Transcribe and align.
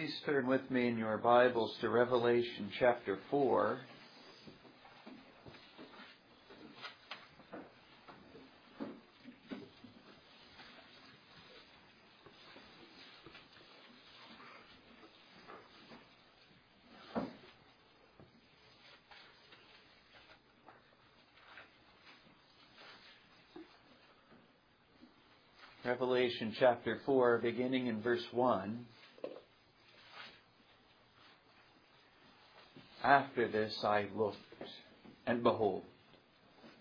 Please 0.00 0.18
turn 0.24 0.46
with 0.46 0.70
me 0.70 0.88
in 0.88 0.96
your 0.96 1.18
Bibles 1.18 1.76
to 1.82 1.90
Revelation 1.90 2.70
chapter 2.78 3.18
4. 3.30 3.78
Revelation 25.84 26.56
chapter 26.58 27.00
4, 27.04 27.40
beginning 27.42 27.88
in 27.88 28.00
verse 28.00 28.24
1. 28.32 28.86
After 33.10 33.48
this 33.48 33.82
I 33.82 34.06
looked, 34.14 34.36
and 35.26 35.42
behold, 35.42 35.82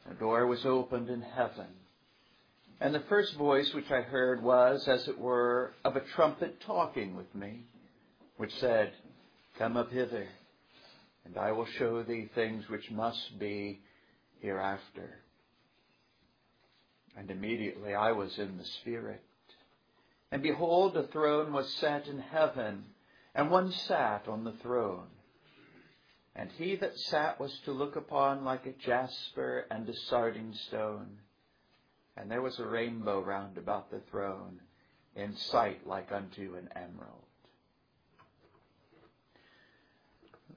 a 0.07 0.13
door 0.13 0.45
was 0.45 0.63
opened 0.63 1.09
in 1.09 1.21
heaven. 1.23 1.65
And 2.79 2.93
the 2.93 3.03
first 3.09 3.33
voice 3.33 3.73
which 3.73 3.89
I 3.89 4.01
heard 4.01 4.43
was, 4.43 4.87
as 4.87 5.07
it 5.07 5.17
were, 5.17 5.73
of 5.83 5.95
a 5.95 6.01
trumpet 6.01 6.61
talking 6.61 7.15
with 7.15 7.33
me, 7.33 7.63
which 8.37 8.53
said, 8.59 8.91
Come 9.57 9.75
up 9.75 9.91
hither, 9.91 10.27
and 11.25 11.35
I 11.35 11.51
will 11.51 11.65
show 11.65 12.03
thee 12.03 12.29
things 12.35 12.69
which 12.69 12.91
must 12.91 13.39
be 13.39 13.79
hereafter. 14.39 15.09
And 17.17 17.31
immediately 17.31 17.95
I 17.95 18.11
was 18.11 18.37
in 18.37 18.59
the 18.59 18.65
Spirit. 18.65 19.23
And 20.31 20.43
behold, 20.43 20.95
a 20.95 21.07
throne 21.07 21.53
was 21.53 21.73
set 21.73 22.05
in 22.05 22.19
heaven, 22.19 22.83
and 23.33 23.49
one 23.49 23.71
sat 23.71 24.27
on 24.27 24.43
the 24.43 24.53
throne. 24.61 25.07
And 26.39 26.49
he 26.57 26.77
that 26.77 26.97
sat 26.97 27.37
was 27.37 27.51
to 27.65 27.73
look 27.73 27.97
upon 27.97 28.45
like 28.45 28.65
a 28.65 28.71
jasper 28.71 29.65
and 29.69 29.89
a 29.89 29.93
sardine 30.07 30.53
stone. 30.67 31.17
And 32.15 32.31
there 32.31 32.41
was 32.41 32.57
a 32.59 32.65
rainbow 32.65 33.21
round 33.21 33.57
about 33.57 33.91
the 33.91 33.99
throne, 34.09 34.61
in 35.17 35.35
sight 35.35 35.85
like 35.85 36.13
unto 36.13 36.55
an 36.55 36.69
emerald. 36.77 37.25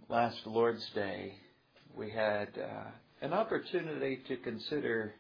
Last 0.09 0.47
Lord's 0.47 0.89
Day, 0.91 1.35
we 1.97 2.11
had 2.11 2.51
uh, 2.57 2.91
an 3.21 3.33
opportunity 3.33 4.21
to 4.29 4.37
consider 4.37 5.15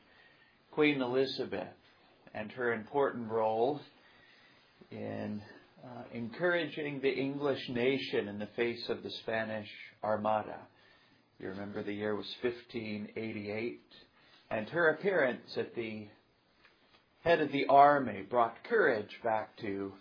Queen 0.70 1.02
Elizabeth 1.02 1.74
and 2.34 2.52
her 2.52 2.72
important 2.72 3.28
role 3.28 3.80
in 4.92 5.42
uh, 5.84 6.04
encouraging 6.12 7.00
the 7.00 7.12
English 7.12 7.68
nation 7.68 8.28
in 8.28 8.38
the 8.38 8.48
face 8.54 8.88
of 8.88 9.02
the 9.02 9.10
Spanish 9.10 9.68
Armada. 10.04 10.58
You 11.38 11.48
remember 11.48 11.82
the 11.82 11.92
year 11.92 12.14
was 12.14 12.32
1588, 12.42 13.80
and 14.50 14.68
her 14.68 14.90
appearance 14.90 15.56
at 15.56 15.74
the 15.74 16.06
head 17.24 17.40
of 17.40 17.52
the 17.52 17.66
army 17.66 18.22
brought 18.22 18.62
courage 18.64 19.18
back 19.22 19.56
to 19.58 19.92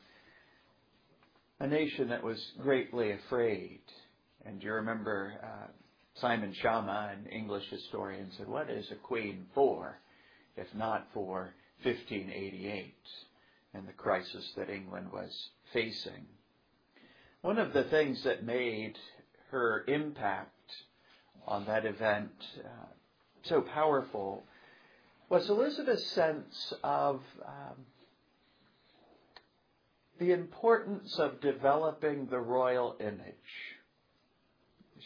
a 1.60 1.68
nation 1.68 2.10
that 2.10 2.24
was 2.24 2.44
greatly 2.62 3.12
afraid. 3.12 3.82
And 4.46 4.62
you 4.64 4.74
remember 4.74 5.34
uh, 5.44 5.68
Simon 6.16 6.54
Schama, 6.62 7.14
an 7.14 7.28
English 7.32 7.70
historian, 7.70 8.32
said, 8.38 8.48
What 8.48 8.70
is 8.70 8.90
a 8.92 8.96
queen 8.96 9.46
for, 9.54 10.00
if 10.58 10.68
not 10.76 11.08
for 11.14 11.54
1588 11.84 12.94
and 13.74 13.88
the 13.88 13.94
crisis 13.94 14.52
that 14.58 14.70
England 14.70 15.12
was 15.12 15.50
facing? 15.72 16.26
One 17.42 17.60
of 17.60 17.74
the 17.74 17.86
things 17.86 18.24
that 18.24 18.44
made 18.44 18.98
her 19.52 19.84
impact 19.88 20.50
on 21.48 21.66
that 21.66 21.86
event 21.86 22.32
uh, 22.64 22.86
so 23.44 23.62
powerful 23.62 24.44
was 25.30 25.50
Elizabeth's 25.50 26.08
sense 26.08 26.74
of 26.84 27.22
um, 27.46 27.86
the 30.20 30.32
importance 30.32 31.18
of 31.18 31.42
developing 31.42 32.28
the 32.28 32.40
royal 32.40 32.96
image. 33.00 33.78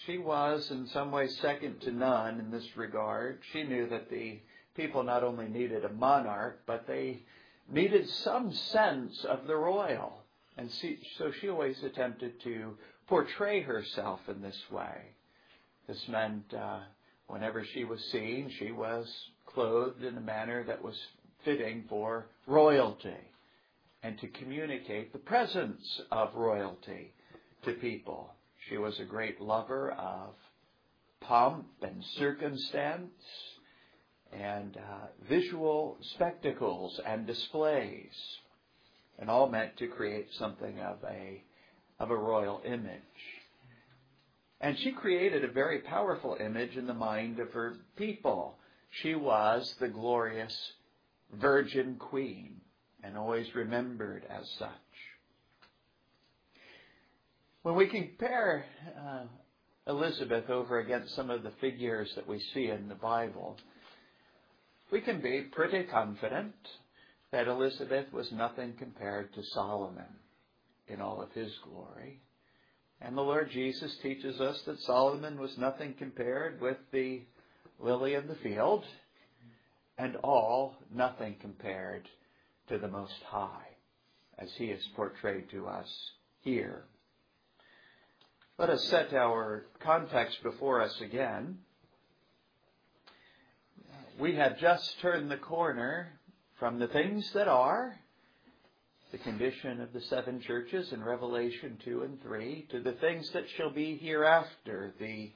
She 0.05 0.17
was, 0.17 0.71
in 0.71 0.87
some 0.87 1.11
ways, 1.11 1.37
second 1.41 1.79
to 1.81 1.91
none 1.91 2.39
in 2.39 2.51
this 2.51 2.67
regard. 2.75 3.39
She 3.53 3.63
knew 3.63 3.87
that 3.87 4.09
the 4.09 4.39
people 4.75 5.03
not 5.03 5.23
only 5.23 5.47
needed 5.47 5.85
a 5.85 5.93
monarch, 5.93 6.61
but 6.65 6.85
they 6.85 7.21
needed 7.71 8.09
some 8.09 8.51
sense 8.51 9.23
of 9.23 9.47
the 9.47 9.55
royal. 9.55 10.21
And 10.57 10.69
so 11.17 11.31
she 11.39 11.49
always 11.49 11.81
attempted 11.83 12.41
to 12.41 12.77
portray 13.07 13.61
herself 13.61 14.19
in 14.27 14.41
this 14.41 14.59
way. 14.71 15.15
This 15.87 16.01
meant 16.07 16.53
uh, 16.53 16.79
whenever 17.27 17.63
she 17.73 17.83
was 17.83 18.03
seen, 18.11 18.51
she 18.57 18.71
was 18.71 19.07
clothed 19.45 20.03
in 20.03 20.17
a 20.17 20.21
manner 20.21 20.63
that 20.63 20.83
was 20.83 20.99
fitting 21.43 21.85
for 21.87 22.27
royalty 22.47 23.13
and 24.03 24.19
to 24.19 24.27
communicate 24.27 25.13
the 25.13 25.19
presence 25.19 26.01
of 26.11 26.35
royalty 26.35 27.13
to 27.63 27.73
people. 27.73 28.33
She 28.69 28.77
was 28.77 28.99
a 28.99 29.05
great 29.05 29.39
lover 29.39 29.91
of 29.91 30.33
pomp 31.21 31.67
and 31.81 32.03
circumstance 32.17 33.11
and 34.31 34.77
uh, 34.77 35.07
visual 35.29 35.97
spectacles 36.13 36.99
and 37.05 37.25
displays, 37.25 38.13
and 39.19 39.29
all 39.29 39.47
meant 39.47 39.77
to 39.77 39.87
create 39.87 40.27
something 40.37 40.79
of 40.79 40.97
a 41.09 41.43
of 41.99 42.11
a 42.11 42.15
royal 42.15 42.61
image. 42.65 43.01
And 44.61 44.77
she 44.79 44.91
created 44.91 45.43
a 45.43 45.51
very 45.51 45.79
powerful 45.79 46.37
image 46.39 46.75
in 46.75 46.87
the 46.87 46.93
mind 46.93 47.39
of 47.39 47.51
her 47.51 47.75
people. 47.97 48.57
She 49.01 49.15
was 49.15 49.75
the 49.79 49.87
glorious 49.87 50.55
Virgin 51.33 51.97
Queen 51.97 52.61
and 53.03 53.17
always 53.17 53.53
remembered 53.53 54.25
as 54.29 54.49
such. 54.57 54.69
When 57.61 57.75
we 57.75 57.87
compare 57.87 58.65
uh, 58.99 59.23
Elizabeth 59.87 60.49
over 60.49 60.79
against 60.79 61.15
some 61.15 61.29
of 61.29 61.43
the 61.43 61.51
figures 61.61 62.11
that 62.15 62.27
we 62.27 62.39
see 62.53 62.69
in 62.69 62.87
the 62.87 62.95
Bible, 62.95 63.57
we 64.91 65.01
can 65.01 65.21
be 65.21 65.41
pretty 65.51 65.83
confident 65.83 66.55
that 67.31 67.47
Elizabeth 67.47 68.11
was 68.13 68.31
nothing 68.31 68.73
compared 68.77 69.33
to 69.33 69.43
Solomon 69.53 70.05
in 70.87 71.01
all 71.01 71.21
of 71.21 71.31
his 71.33 71.51
glory. 71.63 72.21
And 73.01 73.17
the 73.17 73.21
Lord 73.21 73.51
Jesus 73.51 73.95
teaches 74.01 74.39
us 74.39 74.61
that 74.63 74.79
Solomon 74.81 75.39
was 75.39 75.57
nothing 75.57 75.93
compared 75.97 76.61
with 76.61 76.77
the 76.91 77.23
lily 77.79 78.13
in 78.13 78.27
the 78.27 78.35
field, 78.35 78.85
and 79.97 80.15
all 80.17 80.75
nothing 80.93 81.35
compared 81.41 82.07
to 82.67 82.77
the 82.77 82.87
Most 82.87 83.21
High, 83.27 83.67
as 84.37 84.51
he 84.53 84.65
is 84.65 84.83
portrayed 84.95 85.49
to 85.51 85.67
us 85.67 85.89
here. 86.41 86.85
Let 88.57 88.69
us 88.69 88.87
set 88.87 89.13
our 89.13 89.65
context 89.79 90.41
before 90.41 90.81
us 90.81 91.01
again. 91.01 91.59
We 94.17 94.35
have 94.35 94.57
just 94.59 94.99
turned 95.01 95.29
the 95.29 95.37
corner 95.37 96.13
from 96.57 96.79
the 96.79 96.87
things 96.87 97.29
that 97.33 97.49
are 97.49 97.99
the 99.15 99.31
condition 99.31 99.79
of 99.79 99.93
the 99.93 100.01
seven 100.01 100.41
churches 100.41 100.91
in 100.91 101.01
Revelation 101.01 101.77
2 101.85 102.03
and 102.03 102.21
3 102.21 102.67
to 102.69 102.81
the 102.81 102.91
things 102.91 103.29
that 103.31 103.45
shall 103.55 103.69
be 103.69 103.95
hereafter, 103.95 104.93
the 104.99 105.31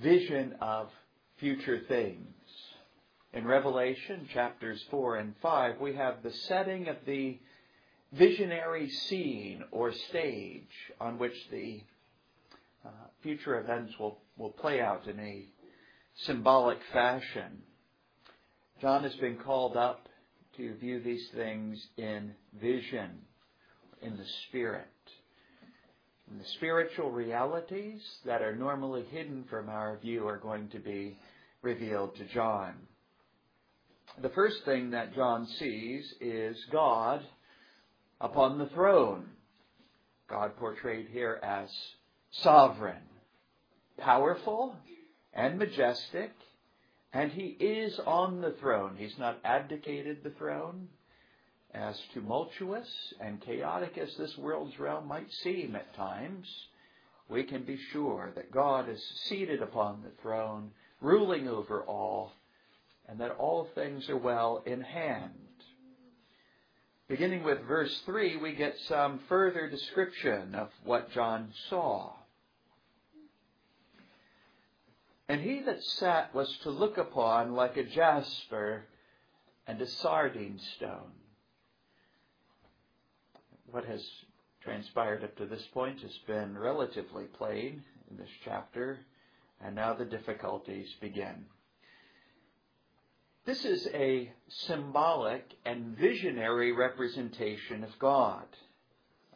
vision 0.00 0.54
of 0.62 0.88
future 1.36 1.82
things. 1.88 2.24
In 3.34 3.46
Revelation 3.46 4.26
chapters 4.32 4.82
4 4.90 5.16
and 5.16 5.34
5, 5.42 5.78
we 5.78 5.94
have 5.94 6.22
the 6.22 6.32
setting 6.48 6.88
of 6.88 6.96
the 7.04 7.38
visionary 8.12 8.88
scene 8.88 9.62
or 9.72 9.92
stage 9.92 10.72
on 10.98 11.18
which 11.18 11.36
the 11.50 11.82
uh, 12.82 12.88
future 13.22 13.60
events 13.60 13.92
will, 13.98 14.16
will 14.38 14.52
play 14.52 14.80
out 14.80 15.06
in 15.06 15.20
a 15.20 15.44
symbolic 16.24 16.78
fashion. 16.94 17.60
John 18.80 19.02
has 19.02 19.16
been 19.16 19.36
called 19.36 19.76
up 19.76 20.08
to 20.56 20.74
view 20.76 21.00
these 21.00 21.28
things 21.34 21.86
in 21.96 22.32
vision, 22.60 23.10
in 24.02 24.16
the 24.16 24.26
spirit. 24.48 24.86
And 26.30 26.40
the 26.40 26.48
spiritual 26.56 27.10
realities 27.10 28.02
that 28.24 28.42
are 28.42 28.54
normally 28.54 29.04
hidden 29.10 29.44
from 29.48 29.68
our 29.68 29.96
view 29.98 30.26
are 30.26 30.38
going 30.38 30.68
to 30.70 30.78
be 30.78 31.18
revealed 31.62 32.16
to 32.16 32.24
John. 32.24 32.74
The 34.20 34.30
first 34.30 34.64
thing 34.64 34.90
that 34.90 35.14
John 35.14 35.46
sees 35.46 36.14
is 36.20 36.56
God 36.72 37.22
upon 38.20 38.58
the 38.58 38.68
throne. 38.68 39.26
God 40.28 40.56
portrayed 40.56 41.08
here 41.08 41.38
as 41.42 41.68
sovereign, 42.30 43.02
powerful, 43.98 44.74
and 45.32 45.58
majestic, 45.58 46.32
and 47.16 47.32
he 47.32 47.56
is 47.58 47.98
on 48.00 48.42
the 48.42 48.50
throne. 48.60 48.94
He's 48.98 49.18
not 49.18 49.38
abdicated 49.42 50.22
the 50.22 50.30
throne. 50.30 50.88
as 51.72 51.98
tumultuous 52.14 52.88
and 53.20 53.40
chaotic 53.40 53.98
as 53.98 54.14
this 54.16 54.36
world's 54.38 54.78
realm 54.78 55.06
might 55.08 55.30
seem 55.42 55.74
at 55.74 55.94
times, 55.94 56.46
we 57.28 57.42
can 57.42 57.64
be 57.64 57.78
sure 57.92 58.32
that 58.34 58.52
God 58.52 58.88
is 58.88 59.02
seated 59.24 59.62
upon 59.62 60.02
the 60.02 60.22
throne, 60.22 60.70
ruling 61.00 61.48
over 61.48 61.82
all, 61.82 62.32
and 63.08 63.18
that 63.20 63.32
all 63.32 63.64
things 63.74 64.08
are 64.08 64.16
well 64.16 64.62
in 64.66 64.82
hand. 64.82 65.32
Beginning 67.08 67.44
with 67.44 67.60
verse 67.62 67.98
3, 68.04 68.36
we 68.36 68.52
get 68.52 68.76
some 68.88 69.20
further 69.28 69.68
description 69.68 70.54
of 70.54 70.70
what 70.84 71.10
John 71.12 71.52
saw. 71.70 72.12
And 75.28 75.40
he 75.40 75.60
that 75.60 75.82
sat 75.82 76.34
was 76.34 76.56
to 76.62 76.70
look 76.70 76.98
upon 76.98 77.54
like 77.54 77.76
a 77.76 77.84
jasper 77.84 78.84
and 79.66 79.80
a 79.80 79.86
sardine 79.86 80.60
stone. 80.76 81.12
What 83.70 83.84
has 83.86 84.04
transpired 84.62 85.24
up 85.24 85.36
to 85.36 85.46
this 85.46 85.64
point 85.72 86.00
has 86.02 86.16
been 86.26 86.56
relatively 86.56 87.24
plain 87.24 87.82
in 88.10 88.16
this 88.16 88.30
chapter, 88.44 89.00
and 89.60 89.74
now 89.74 89.94
the 89.94 90.04
difficulties 90.04 90.88
begin. 91.00 91.46
This 93.44 93.64
is 93.64 93.88
a 93.94 94.32
symbolic 94.48 95.44
and 95.64 95.96
visionary 95.96 96.72
representation 96.72 97.84
of 97.84 97.96
God. 97.98 98.44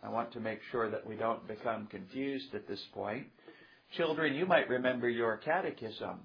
I 0.02 0.08
want 0.08 0.32
to 0.32 0.40
make 0.40 0.60
sure 0.70 0.90
that 0.90 1.06
we 1.06 1.14
don't 1.14 1.46
become 1.46 1.86
confused 1.86 2.54
at 2.54 2.66
this 2.66 2.82
point. 2.92 3.26
Children, 3.96 4.34
you 4.34 4.46
might 4.46 4.68
remember 4.68 5.08
your 5.08 5.36
catechism. 5.38 6.20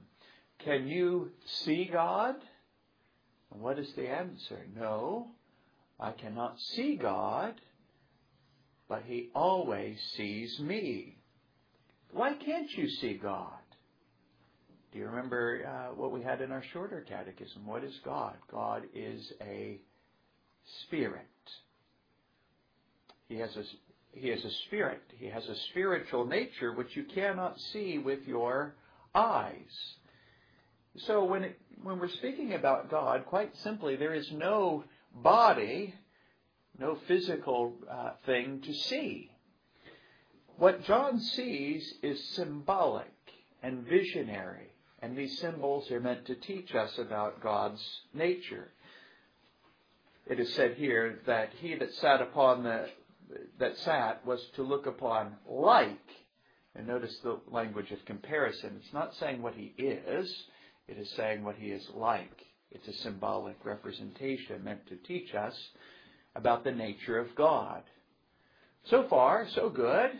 Can 0.63 0.87
you 0.87 1.31
see 1.63 1.89
God? 1.91 2.35
And 3.51 3.61
what 3.61 3.79
is 3.79 3.91
the 3.95 4.07
answer? 4.07 4.65
No, 4.75 5.27
I 5.99 6.11
cannot 6.11 6.59
see 6.59 6.95
God, 6.95 7.55
but 8.87 9.03
He 9.05 9.29
always 9.33 9.97
sees 10.15 10.59
me. 10.59 11.17
Why 12.11 12.33
can't 12.33 12.71
you 12.71 12.87
see 12.89 13.13
God? 13.15 13.49
Do 14.91 14.99
you 14.99 15.07
remember 15.07 15.65
uh, 15.67 15.95
what 15.95 16.11
we 16.11 16.21
had 16.21 16.41
in 16.41 16.51
our 16.51 16.63
shorter 16.71 17.03
catechism? 17.07 17.65
What 17.65 17.83
is 17.83 17.93
God? 18.05 18.35
God 18.49 18.83
is 18.93 19.33
a 19.41 19.81
spirit. 20.83 21.25
He 23.27 23.35
has 23.37 23.53
a 23.57 23.63
he 24.15 24.29
is 24.29 24.43
a 24.45 24.51
spirit. 24.65 25.01
He 25.19 25.27
has 25.27 25.47
a 25.47 25.55
spiritual 25.69 26.25
nature 26.25 26.73
which 26.73 26.95
you 26.95 27.03
cannot 27.03 27.59
see 27.59 27.97
with 27.97 28.25
your 28.25 28.75
eyes. 29.13 29.95
So 30.99 31.25
when 31.25 31.43
it, 31.43 31.59
when 31.83 31.99
we're 31.99 32.07
speaking 32.07 32.53
about 32.53 32.89
God, 32.89 33.25
quite 33.25 33.55
simply, 33.57 33.97
there 33.97 34.13
is 34.13 34.31
no 34.31 34.85
body, 35.13 35.93
no 36.79 36.97
physical 37.07 37.73
uh, 37.91 38.11
thing 38.25 38.61
to 38.61 38.73
see. 38.73 39.31
What 40.57 40.85
John 40.85 41.19
sees 41.19 41.93
is 42.01 42.23
symbolic 42.29 43.11
and 43.61 43.85
visionary, 43.85 44.71
and 45.01 45.17
these 45.17 45.37
symbols 45.39 45.91
are 45.91 45.99
meant 45.99 46.25
to 46.27 46.35
teach 46.35 46.73
us 46.73 46.97
about 46.97 47.43
God's 47.43 47.83
nature. 48.13 48.71
It 50.25 50.39
is 50.39 50.53
said 50.53 50.75
here 50.75 51.19
that 51.27 51.49
he 51.59 51.75
that 51.75 51.93
sat 51.95 52.21
upon 52.21 52.63
the 52.63 52.87
that 53.59 53.77
sat 53.77 54.25
was 54.25 54.39
to 54.55 54.63
look 54.63 54.85
upon 54.85 55.35
like. 55.47 55.97
And 56.75 56.87
notice 56.87 57.17
the 57.23 57.39
language 57.49 57.91
of 57.91 58.03
comparison. 58.05 58.81
It's 58.83 58.93
not 58.93 59.15
saying 59.15 59.41
what 59.41 59.55
he 59.55 59.73
is, 59.77 60.29
it 60.87 60.97
is 60.97 61.09
saying 61.11 61.43
what 61.43 61.55
he 61.55 61.67
is 61.67 61.87
like. 61.93 62.41
It's 62.71 62.87
a 62.87 63.03
symbolic 63.03 63.63
representation 63.63 64.63
meant 64.63 64.85
to 64.87 64.97
teach 64.97 65.33
us 65.33 65.55
about 66.35 66.65
the 66.65 66.71
nature 66.71 67.17
of 67.17 67.33
God. 67.35 67.83
So 68.89 69.07
far, 69.09 69.47
so 69.55 69.69
good. 69.69 70.11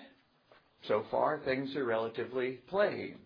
So 0.87 1.03
far, 1.11 1.41
things 1.43 1.75
are 1.75 1.83
relatively 1.83 2.59
plain. 2.69 3.17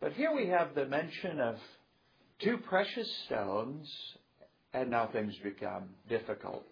But 0.00 0.12
here 0.12 0.32
we 0.32 0.46
have 0.46 0.74
the 0.74 0.86
mention 0.86 1.40
of 1.40 1.56
two 2.38 2.58
precious 2.58 3.10
stones, 3.26 3.90
and 4.72 4.90
now 4.90 5.08
things 5.12 5.34
become 5.42 5.88
difficult. 6.08 6.67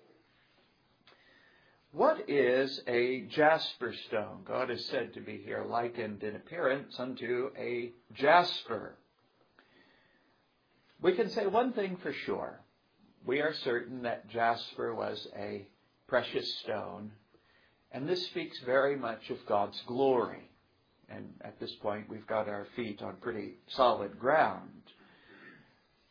What 1.97 2.29
is 2.29 2.83
a 2.87 3.23
jasper 3.23 3.95
stone? 3.95 4.43
God 4.45 4.71
is 4.71 4.85
said 4.85 5.15
to 5.15 5.21
be 5.21 5.39
here 5.39 5.65
likened 5.67 6.23
in 6.25 6.37
appearance 6.37 7.01
unto 7.01 7.49
a 7.57 7.91
jasper. 8.13 8.99
We 11.01 11.15
can 11.15 11.31
say 11.31 11.47
one 11.47 11.73
thing 11.73 11.97
for 11.97 12.13
sure. 12.13 12.61
We 13.25 13.41
are 13.41 13.55
certain 13.55 14.03
that 14.03 14.29
jasper 14.29 14.95
was 14.95 15.27
a 15.39 15.67
precious 16.07 16.59
stone, 16.59 17.13
and 17.93 18.07
this 18.07 18.27
speaks 18.27 18.61
very 18.67 18.97
much 18.97 19.31
of 19.31 19.47
God's 19.47 19.81
glory. 19.87 20.51
And 21.09 21.33
at 21.41 21.59
this 21.59 21.75
point, 21.77 22.11
we've 22.11 22.27
got 22.27 22.47
our 22.47 22.67
feet 22.77 23.01
on 23.01 23.17
pretty 23.23 23.55
solid 23.69 24.19
ground. 24.19 24.83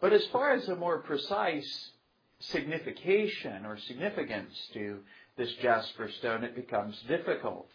But 0.01 0.13
as 0.13 0.25
far 0.31 0.51
as 0.51 0.67
a 0.67 0.75
more 0.75 1.03
precise 1.03 1.91
signification 2.39 3.67
or 3.67 3.77
significance 3.77 4.53
to 4.73 5.01
this 5.37 5.51
jasper 5.61 6.09
stone, 6.19 6.43
it 6.43 6.55
becomes 6.55 6.95
difficult. 7.07 7.67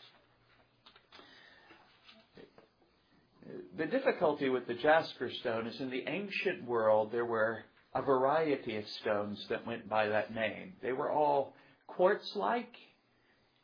The 3.76 3.86
difficulty 3.86 4.48
with 4.48 4.66
the 4.66 4.74
jasper 4.74 5.30
stone 5.40 5.66
is 5.66 5.80
in 5.80 5.90
the 5.90 6.04
ancient 6.06 6.64
world 6.64 7.10
there 7.12 7.24
were 7.24 7.64
a 7.94 8.02
variety 8.02 8.76
of 8.76 8.84
stones 9.00 9.44
that 9.48 9.66
went 9.66 9.88
by 9.88 10.08
that 10.08 10.34
name. 10.34 10.74
They 10.82 10.92
were 10.92 11.10
all 11.10 11.54
quartz 11.86 12.36
like 12.36 12.72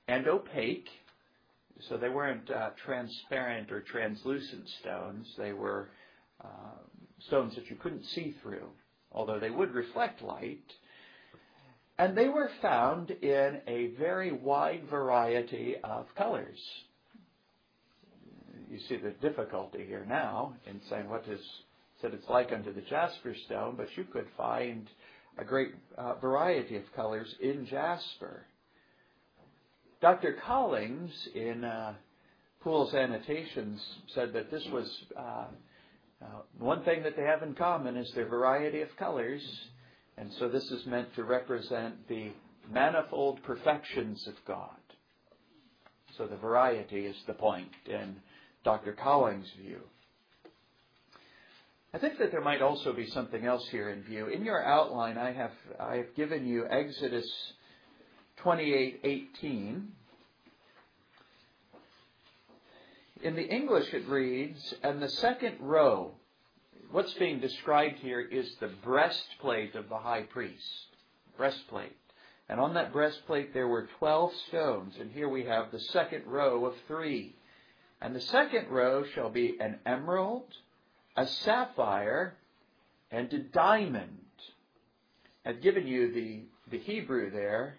and 0.09 0.27
opaque, 0.27 0.89
so 1.89 1.97
they 1.97 2.09
weren't 2.09 2.51
uh, 2.51 2.71
transparent 2.85 3.71
or 3.71 3.81
translucent 3.83 4.69
stones. 4.81 5.33
They 5.37 5.53
were 5.53 5.91
uh, 6.43 6.79
stones 7.27 7.55
that 7.55 7.71
you 7.71 7.77
couldn't 7.77 8.05
see 8.07 8.35
through, 8.43 8.69
although 9.13 9.39
they 9.39 9.51
would 9.51 9.75
reflect 9.75 10.23
light. 10.23 10.65
And 11.99 12.17
they 12.17 12.29
were 12.29 12.51
found 12.61 13.11
in 13.11 13.61
a 13.67 13.89
very 13.99 14.33
wide 14.33 14.83
variety 14.91 15.77
of 15.83 16.07
colors. 16.17 16.59
You 18.71 18.79
see 18.89 18.97
the 18.97 19.13
difficulty 19.27 19.85
here 19.87 20.05
now 20.07 20.55
in 20.67 20.81
saying 20.91 21.09
what 21.09 21.27
is 21.29 21.41
said 22.03 22.13
it's 22.13 22.29
like 22.29 22.53
unto 22.53 22.75
the 22.75 22.83
jasper 22.83 23.35
stone, 23.47 23.75
but 23.77 23.89
you 23.97 24.05
could 24.05 24.27
find 24.37 24.87
a 25.39 25.45
great 25.45 25.75
uh, 25.97 26.15
variety 26.15 26.77
of 26.77 26.83
colors 26.95 27.35
in 27.41 27.67
jasper. 27.67 28.45
Dr. 30.03 30.37
Collings, 30.47 31.11
in 31.35 31.65
uh, 31.65 31.95
Poole's 32.63 32.95
annotations, 32.95 33.81
said 34.15 34.35
that 34.35 34.51
this 34.51 34.63
was 34.71 34.91
uh, 35.19 35.47
uh, 36.23 36.27
one 36.59 36.83
thing 36.85 37.03
that 37.03 37.17
they 37.17 37.23
have 37.23 37.43
in 37.43 37.55
common 37.55 37.97
is 37.97 38.11
their 38.15 38.27
variety 38.27 38.83
of 38.83 38.89
colors 38.99 39.43
and 40.19 40.33
so 40.39 40.49
this 40.49 40.71
is 40.71 40.87
meant 40.87 41.15
to 41.15 41.25
represent 41.25 42.09
the 42.09 42.31
manifold 42.71 43.43
perfections 43.43 44.27
of 44.27 44.35
God. 44.47 44.77
So 46.17 46.27
the 46.27 46.37
variety 46.37 47.05
is 47.07 47.17
the 47.27 47.35
point 47.35 47.69
in 47.85 48.17
Dr. 48.65 48.93
Collins' 48.93 49.51
view. 49.61 49.81
I 51.93 51.99
think 51.99 52.19
that 52.19 52.31
there 52.31 52.41
might 52.41 52.63
also 52.63 52.93
be 52.93 53.07
something 53.07 53.45
else 53.45 53.67
here 53.69 53.91
in 53.91 54.03
view. 54.03 54.27
In 54.27 54.45
your 54.45 54.63
outline, 54.65 55.17
I 55.19 55.33
have 55.33 55.53
I 55.79 55.97
have 55.97 56.15
given 56.15 56.47
you 56.47 56.67
Exodus 56.69 57.27
28:18. 58.43 59.93
In 63.23 63.35
the 63.35 63.49
English, 63.49 63.95
it 63.95 64.07
reads, 64.09 64.75
"And 64.83 65.03
the 65.03 65.09
second 65.09 65.59
row 65.61 66.16
what's 66.97 67.13
being 67.13 67.41
described 67.41 67.99
here 67.99 68.23
is 68.23 68.55
the 68.59 68.71
breastplate 68.83 69.75
of 69.75 69.87
the 69.91 69.99
high 69.99 70.23
priest. 70.23 70.87
Breastplate. 71.37 71.95
And 72.49 72.59
on 72.59 72.73
that 72.73 72.91
breastplate 72.91 73.53
there 73.53 73.69
were 73.69 73.87
12 73.99 74.33
stones, 74.49 74.95
and 74.99 75.13
here 75.13 75.29
we 75.29 75.45
have 75.45 75.71
the 75.71 75.79
second 75.79 76.25
row 76.27 76.65
of 76.65 76.73
three. 76.89 77.37
And 78.01 78.17
the 78.17 78.21
second 78.23 78.71
row 78.71 79.05
shall 79.15 79.29
be 79.29 79.59
an 79.61 79.79
emerald, 79.85 80.47
a 81.19 81.27
sapphire, 81.27 82.39
and 83.11 83.31
a 83.31 83.41
diamond. 83.41 84.17
I've 85.45 85.61
given 85.61 85.87
you 85.87 86.15
the, 86.15 86.45
the 86.71 86.79
Hebrew 86.79 87.31
there. 87.31 87.77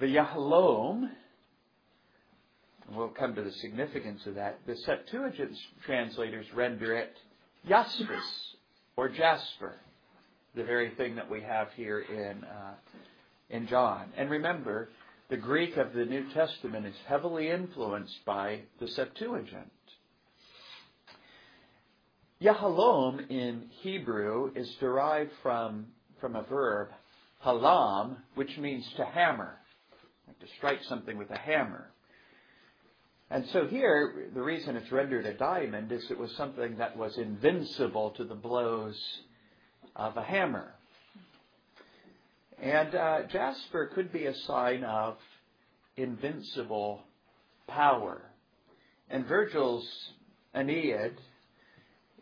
The 0.00 0.06
Yahalom, 0.06 1.10
we'll 2.94 3.08
come 3.08 3.34
to 3.34 3.42
the 3.42 3.52
significance 3.52 4.24
of 4.24 4.36
that. 4.36 4.60
The 4.66 4.76
Septuagint 4.76 5.54
translators 5.84 6.46
render 6.54 6.96
it 6.96 7.14
Jaspis 7.68 8.54
or 8.96 9.08
Jasper, 9.08 9.76
the 10.54 10.64
very 10.64 10.90
thing 10.90 11.16
that 11.16 11.30
we 11.30 11.42
have 11.42 11.68
here 11.76 12.00
in 12.00 12.44
uh, 12.44 12.74
in 13.50 13.66
John. 13.66 14.06
And 14.16 14.30
remember, 14.30 14.88
the 15.28 15.36
Greek 15.36 15.76
of 15.76 15.92
the 15.92 16.04
New 16.04 16.28
Testament 16.32 16.86
is 16.86 16.94
heavily 17.06 17.50
influenced 17.50 18.24
by 18.24 18.60
the 18.80 18.88
Septuagint. 18.88 19.70
Yahalom 22.42 23.30
in 23.30 23.66
Hebrew 23.82 24.50
is 24.54 24.74
derived 24.80 25.30
from, 25.42 25.86
from 26.20 26.36
a 26.36 26.42
verb, 26.42 26.88
halam, 27.44 28.16
which 28.34 28.56
means 28.56 28.84
to 28.96 29.04
hammer, 29.04 29.58
like 30.26 30.38
to 30.40 30.46
strike 30.56 30.82
something 30.88 31.18
with 31.18 31.30
a 31.30 31.38
hammer. 31.38 31.90
And 33.30 33.46
so 33.52 33.66
here, 33.66 34.28
the 34.34 34.42
reason 34.42 34.76
it's 34.76 34.90
rendered 34.90 35.24
a 35.24 35.34
diamond 35.34 35.92
is 35.92 36.04
it 36.10 36.18
was 36.18 36.34
something 36.36 36.76
that 36.78 36.96
was 36.96 37.16
invincible 37.16 38.10
to 38.16 38.24
the 38.24 38.34
blows 38.34 39.00
of 39.94 40.16
a 40.16 40.22
hammer. 40.22 40.74
And 42.60 42.94
uh, 42.94 43.22
jasper 43.30 43.90
could 43.94 44.12
be 44.12 44.26
a 44.26 44.34
sign 44.34 44.82
of 44.82 45.16
invincible 45.96 47.02
power. 47.68 48.22
And 49.08 49.26
Virgil's 49.26 49.88
Aeneid, 50.54 51.14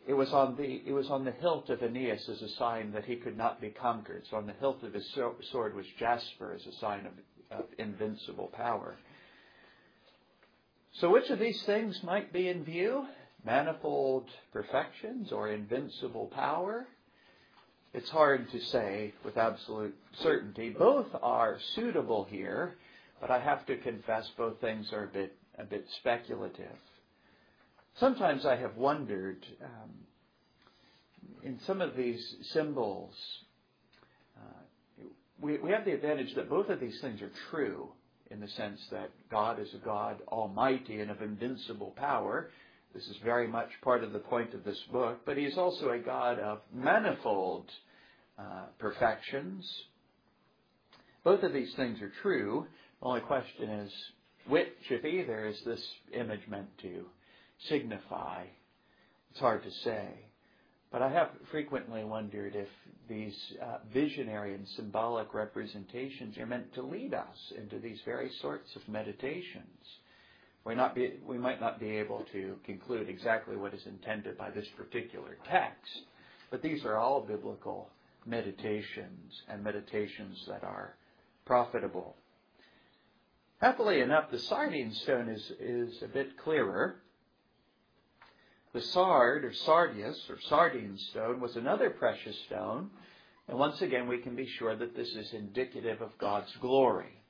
it 0.06 0.14
was 0.14 0.32
on 0.32 0.56
the 0.56 0.82
it 0.86 0.92
was 0.92 1.08
on 1.10 1.24
the 1.24 1.32
hilt 1.32 1.70
of 1.70 1.82
Aeneas 1.82 2.28
as 2.28 2.40
a 2.42 2.48
sign 2.56 2.92
that 2.92 3.04
he 3.04 3.16
could 3.16 3.36
not 3.36 3.60
be 3.60 3.70
conquered. 3.70 4.24
So 4.30 4.36
on 4.36 4.46
the 4.46 4.54
hilt 4.54 4.82
of 4.82 4.94
his 4.94 5.06
sword 5.50 5.74
was 5.74 5.86
jasper 5.98 6.54
as 6.54 6.66
a 6.66 6.78
sign 6.78 7.06
of, 7.06 7.58
of 7.58 7.64
invincible 7.78 8.50
power. 8.54 8.96
So 10.92 11.10
which 11.10 11.30
of 11.30 11.38
these 11.38 11.62
things 11.62 12.02
might 12.02 12.32
be 12.32 12.48
in 12.48 12.64
view? 12.64 13.06
Manifold 13.44 14.28
perfections 14.52 15.30
or 15.32 15.48
invincible 15.48 16.26
power? 16.26 16.86
It's 17.94 18.10
hard 18.10 18.50
to 18.50 18.60
say 18.60 19.14
with 19.24 19.36
absolute 19.36 19.96
certainty. 20.20 20.70
Both 20.70 21.06
are 21.22 21.58
suitable 21.74 22.24
here, 22.24 22.76
but 23.20 23.30
I 23.30 23.38
have 23.38 23.64
to 23.66 23.76
confess 23.76 24.28
both 24.36 24.60
things 24.60 24.92
are 24.92 25.04
a 25.04 25.08
bit 25.08 25.34
a 25.58 25.64
bit 25.64 25.86
speculative. 25.98 26.78
Sometimes 27.98 28.46
I 28.46 28.56
have 28.56 28.76
wondered 28.76 29.44
um, 29.62 29.90
in 31.42 31.58
some 31.66 31.80
of 31.80 31.96
these 31.96 32.36
symbols, 32.52 33.14
uh, 34.36 35.04
we, 35.40 35.58
we 35.58 35.70
have 35.70 35.84
the 35.84 35.92
advantage 35.92 36.34
that 36.36 36.48
both 36.48 36.68
of 36.68 36.78
these 36.78 37.00
things 37.00 37.20
are 37.22 37.32
true 37.50 37.88
in 38.30 38.40
the 38.40 38.48
sense 38.48 38.80
that 38.90 39.10
God 39.30 39.58
is 39.60 39.68
a 39.74 39.84
God 39.84 40.18
almighty 40.28 41.00
and 41.00 41.10
of 41.10 41.22
invincible 41.22 41.94
power. 41.96 42.50
This 42.94 43.06
is 43.06 43.16
very 43.24 43.46
much 43.46 43.68
part 43.82 44.02
of 44.02 44.12
the 44.12 44.18
point 44.18 44.54
of 44.54 44.64
this 44.64 44.80
book, 44.92 45.20
but 45.24 45.36
He 45.36 45.44
is 45.44 45.58
also 45.58 45.90
a 45.90 45.98
God 45.98 46.38
of 46.38 46.60
manifold 46.72 47.70
uh, 48.38 48.66
perfections. 48.78 49.68
Both 51.24 51.42
of 51.42 51.52
these 51.52 51.72
things 51.74 52.00
are 52.00 52.12
true. 52.22 52.66
The 53.00 53.06
only 53.06 53.20
question 53.20 53.68
is 53.68 53.92
which, 54.46 54.68
if 54.90 55.04
either, 55.04 55.46
is 55.46 55.60
this 55.64 55.84
image 56.12 56.46
meant 56.48 56.68
to 56.82 57.06
signify. 57.68 58.44
It's 59.30 59.40
hard 59.40 59.62
to 59.64 59.70
say. 59.84 60.27
But 60.90 61.02
I 61.02 61.10
have 61.10 61.30
frequently 61.50 62.02
wondered 62.04 62.54
if 62.54 62.68
these 63.08 63.36
uh, 63.62 63.78
visionary 63.92 64.54
and 64.54 64.66
symbolic 64.68 65.34
representations 65.34 66.38
are 66.38 66.46
meant 66.46 66.72
to 66.74 66.82
lead 66.82 67.14
us 67.14 67.52
into 67.56 67.78
these 67.78 68.00
very 68.04 68.30
sorts 68.40 68.74
of 68.74 68.88
meditations. 68.88 69.98
We, 70.64 70.74
not 70.74 70.94
be, 70.94 71.14
we 71.26 71.38
might 71.38 71.60
not 71.60 71.78
be 71.80 71.90
able 71.96 72.24
to 72.32 72.56
conclude 72.64 73.08
exactly 73.08 73.56
what 73.56 73.74
is 73.74 73.86
intended 73.86 74.36
by 74.36 74.50
this 74.50 74.68
particular 74.76 75.38
text, 75.48 76.02
but 76.50 76.62
these 76.62 76.84
are 76.84 76.96
all 76.96 77.20
biblical 77.20 77.90
meditations 78.26 79.42
and 79.48 79.62
meditations 79.62 80.44
that 80.48 80.64
are 80.64 80.94
profitable. 81.44 82.16
Happily 83.60 84.00
enough, 84.00 84.30
the 84.30 84.38
sardine 84.38 84.92
stone 84.92 85.28
is, 85.28 85.52
is 85.58 86.02
a 86.02 86.08
bit 86.08 86.36
clearer. 86.38 87.00
The 88.72 88.80
sard, 88.82 89.44
or 89.44 89.52
sardius, 89.52 90.28
or 90.28 90.38
sardine 90.48 90.98
stone, 90.98 91.40
was 91.40 91.56
another 91.56 91.90
precious 91.90 92.38
stone. 92.46 92.90
And 93.48 93.58
once 93.58 93.80
again, 93.80 94.08
we 94.08 94.18
can 94.18 94.36
be 94.36 94.46
sure 94.46 94.76
that 94.76 94.94
this 94.94 95.08
is 95.08 95.32
indicative 95.32 96.02
of 96.02 96.18
God's 96.18 96.54
glory. 96.60 97.22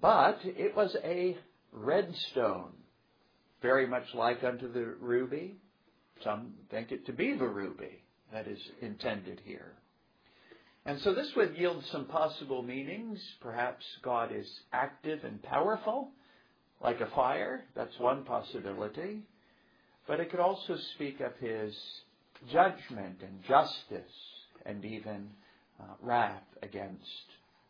But 0.00 0.40
it 0.44 0.76
was 0.76 0.96
a 1.04 1.36
red 1.72 2.14
stone, 2.30 2.72
very 3.62 3.86
much 3.86 4.12
like 4.14 4.42
unto 4.42 4.72
the 4.72 4.94
ruby. 5.00 5.56
Some 6.24 6.54
think 6.70 6.92
it 6.92 7.06
to 7.06 7.12
be 7.12 7.34
the 7.34 7.48
ruby 7.48 8.02
that 8.32 8.48
is 8.48 8.58
intended 8.80 9.40
here. 9.44 9.74
And 10.84 11.00
so 11.00 11.14
this 11.14 11.34
would 11.36 11.56
yield 11.56 11.84
some 11.86 12.06
possible 12.06 12.62
meanings. 12.62 13.20
Perhaps 13.40 13.84
God 14.02 14.30
is 14.34 14.48
active 14.72 15.24
and 15.24 15.42
powerful, 15.42 16.10
like 16.80 17.00
a 17.00 17.06
fire. 17.06 17.64
That's 17.74 17.98
one 17.98 18.24
possibility. 18.24 19.22
But 20.06 20.20
it 20.20 20.30
could 20.30 20.40
also 20.40 20.76
speak 20.94 21.20
of 21.20 21.36
his 21.36 21.74
judgment 22.50 23.22
and 23.22 23.42
justice 23.46 24.02
and 24.64 24.84
even 24.84 25.28
uh, 25.80 25.84
wrath 26.00 26.44
against 26.62 27.04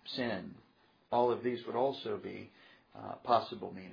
sin. 0.04 0.54
All 1.10 1.30
of 1.30 1.42
these 1.42 1.64
would 1.66 1.76
also 1.76 2.18
be 2.22 2.50
uh, 2.96 3.14
possible 3.24 3.72
meanings. 3.74 3.92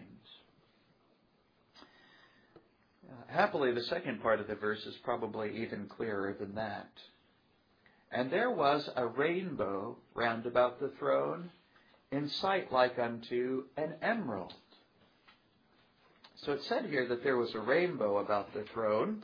Uh, 3.10 3.14
happily, 3.28 3.74
the 3.74 3.84
second 3.84 4.22
part 4.22 4.40
of 4.40 4.48
the 4.48 4.56
verse 4.56 4.86
is 4.86 4.96
probably 5.04 5.64
even 5.64 5.88
clearer 5.88 6.36
than 6.40 6.56
that. 6.56 6.90
And 8.12 8.32
there 8.32 8.52
was 8.52 8.90
a 8.96 9.08
rainbow 9.08 9.98
round 10.14 10.46
about 10.46 10.80
the 10.80 10.92
throne, 11.00 11.50
in 12.12 12.30
sight 12.30 12.72
like 12.72 13.00
unto 13.00 13.64
an 13.76 13.96
emerald. 14.02 14.54
So 16.46 16.52
it 16.52 16.64
said 16.64 16.88
here 16.88 17.08
that 17.08 17.24
there 17.24 17.38
was 17.38 17.56
a 17.56 17.60
rainbow 17.60 18.18
about 18.18 18.54
the 18.54 18.64
throne. 18.74 19.24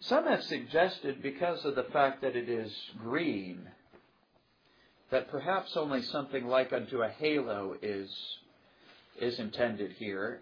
Some 0.00 0.26
have 0.26 0.42
suggested, 0.42 1.22
because 1.22 1.64
of 1.64 1.76
the 1.76 1.84
fact 1.84 2.22
that 2.22 2.34
it 2.34 2.48
is 2.48 2.74
green, 2.98 3.68
that 5.10 5.30
perhaps 5.30 5.76
only 5.76 6.02
something 6.02 6.46
like 6.46 6.72
unto 6.72 7.02
a 7.02 7.08
halo 7.08 7.76
is, 7.82 8.10
is 9.20 9.38
intended 9.38 9.92
here. 9.92 10.40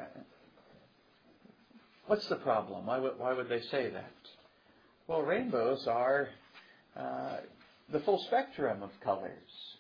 What's 2.07 2.29
the 2.29 2.37
problem? 2.37 2.87
Why 2.87 2.99
would, 2.99 3.19
why 3.19 3.35
would 3.35 3.51
they 3.51 3.61
say 3.61 3.91
that? 3.91 4.13
Well, 5.09 5.23
rainbows 5.23 5.87
are 5.87 6.29
uh, 6.97 7.39
the 7.93 8.01
full 8.01 8.19
spectrum 8.29 8.83
of 8.83 8.91
colors, 9.03 9.77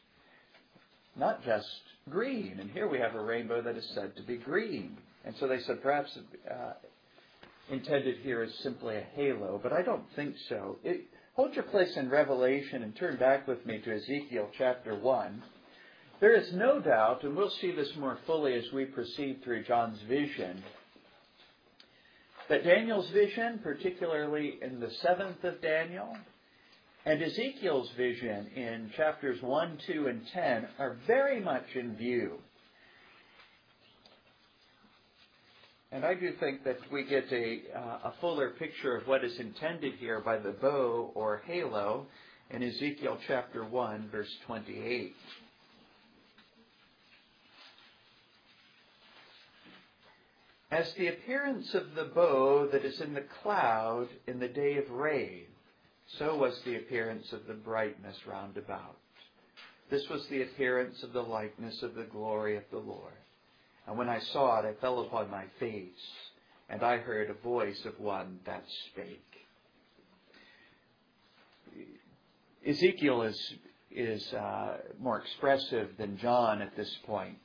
not 1.16 1.42
just 1.42 1.80
green. 2.10 2.58
And 2.60 2.70
here 2.70 2.88
we 2.88 2.98
have 2.98 3.14
a 3.14 3.22
rainbow 3.22 3.62
that 3.62 3.76
is 3.76 3.88
said 3.94 4.16
to 4.16 4.22
be 4.22 4.36
green. 4.36 4.96
And 5.24 5.34
so 5.38 5.46
they 5.46 5.60
said 5.60 5.82
perhaps 5.82 6.10
uh, 6.50 6.72
intended 7.70 8.18
here 8.22 8.42
is 8.42 8.52
simply 8.62 8.96
a 8.96 9.04
halo, 9.14 9.60
but 9.62 9.72
I 9.72 9.82
don't 9.82 10.04
think 10.16 10.34
so. 10.48 10.76
It, 10.84 11.02
hold 11.34 11.54
your 11.54 11.64
place 11.64 11.96
in 11.96 12.08
Revelation 12.08 12.82
and 12.82 12.96
turn 12.96 13.16
back 13.16 13.46
with 13.46 13.64
me 13.66 13.80
to 13.80 13.94
Ezekiel 13.94 14.48
chapter 14.56 14.94
1. 14.98 15.42
There 16.20 16.34
is 16.34 16.52
no 16.52 16.80
doubt, 16.80 17.22
and 17.22 17.36
we'll 17.36 17.52
see 17.60 17.70
this 17.72 17.90
more 17.96 18.18
fully 18.26 18.54
as 18.54 18.64
we 18.72 18.86
proceed 18.86 19.42
through 19.44 19.64
John's 19.64 20.00
vision, 20.08 20.62
that 22.48 22.64
Daniel's 22.64 23.08
vision, 23.10 23.60
particularly 23.62 24.58
in 24.62 24.80
the 24.80 24.90
seventh 25.02 25.44
of 25.44 25.60
Daniel, 25.60 26.16
and 27.08 27.22
Ezekiel's 27.22 27.88
vision 27.96 28.48
in 28.54 28.90
chapters 28.94 29.40
1, 29.40 29.78
2, 29.86 30.08
and 30.08 30.20
10 30.34 30.68
are 30.78 30.98
very 31.06 31.40
much 31.40 31.64
in 31.74 31.96
view. 31.96 32.34
And 35.90 36.04
I 36.04 36.12
do 36.12 36.32
think 36.38 36.64
that 36.64 36.76
we 36.92 37.04
get 37.04 37.32
a, 37.32 37.60
uh, 37.74 38.10
a 38.10 38.14
fuller 38.20 38.50
picture 38.50 38.94
of 38.94 39.06
what 39.06 39.24
is 39.24 39.38
intended 39.38 39.94
here 39.94 40.20
by 40.20 40.36
the 40.36 40.50
bow 40.50 41.10
or 41.14 41.40
halo 41.46 42.04
in 42.50 42.62
Ezekiel 42.62 43.16
chapter 43.26 43.64
1, 43.64 44.10
verse 44.12 44.36
28. 44.46 45.14
As 50.70 50.92
the 50.92 51.08
appearance 51.08 51.72
of 51.72 51.94
the 51.94 52.10
bow 52.14 52.68
that 52.70 52.84
is 52.84 53.00
in 53.00 53.14
the 53.14 53.24
cloud 53.42 54.08
in 54.26 54.38
the 54.38 54.48
day 54.48 54.76
of 54.76 54.90
rain, 54.90 55.47
so 56.16 56.36
was 56.36 56.58
the 56.64 56.76
appearance 56.76 57.32
of 57.32 57.46
the 57.46 57.54
brightness 57.54 58.16
round 58.26 58.56
about. 58.56 58.96
This 59.90 60.08
was 60.08 60.26
the 60.28 60.42
appearance 60.42 61.02
of 61.02 61.12
the 61.12 61.22
likeness 61.22 61.82
of 61.82 61.94
the 61.94 62.04
glory 62.04 62.56
of 62.56 62.64
the 62.70 62.78
Lord. 62.78 63.12
And 63.86 63.96
when 63.96 64.08
I 64.08 64.20
saw 64.20 64.60
it, 64.60 64.66
I 64.66 64.80
fell 64.80 65.00
upon 65.00 65.30
my 65.30 65.44
face, 65.58 65.88
and 66.68 66.82
I 66.82 66.98
heard 66.98 67.30
a 67.30 67.34
voice 67.34 67.82
of 67.86 67.98
one 67.98 68.40
that 68.44 68.64
spake. 68.86 69.24
Ezekiel 72.66 73.22
is, 73.22 73.54
is 73.90 74.32
uh, 74.34 74.78
more 75.00 75.20
expressive 75.20 75.90
than 75.96 76.18
John 76.18 76.60
at 76.60 76.76
this 76.76 76.94
point. 77.06 77.38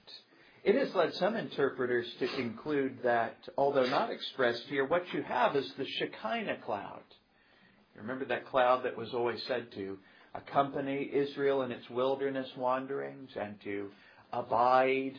It 0.63 0.75
has 0.75 0.93
led 0.95 1.13
some 1.13 1.35
interpreters 1.35 2.07
to 2.19 2.27
conclude 2.27 2.99
that, 3.03 3.37
although 3.57 3.85
not 3.85 4.09
expressed 4.09 4.63
here, 4.69 4.85
what 4.85 5.13
you 5.13 5.21
have 5.23 5.55
is 5.55 5.71
the 5.77 5.85
Shekinah 5.85 6.57
cloud. 6.65 7.03
Remember 7.95 8.25
that 8.25 8.45
cloud 8.47 8.83
that 8.83 8.97
was 8.97 9.13
always 9.13 9.41
said 9.43 9.71
to 9.73 9.97
accompany 10.33 11.09
Israel 11.13 11.61
in 11.61 11.71
its 11.71 11.89
wilderness 11.89 12.49
wanderings 12.57 13.29
and 13.39 13.59
to 13.61 13.89
abide 14.31 15.13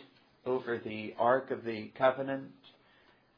over 0.44 0.78
the 0.78 1.14
Ark 1.18 1.50
of 1.50 1.64
the 1.64 1.92
Covenant, 1.96 2.50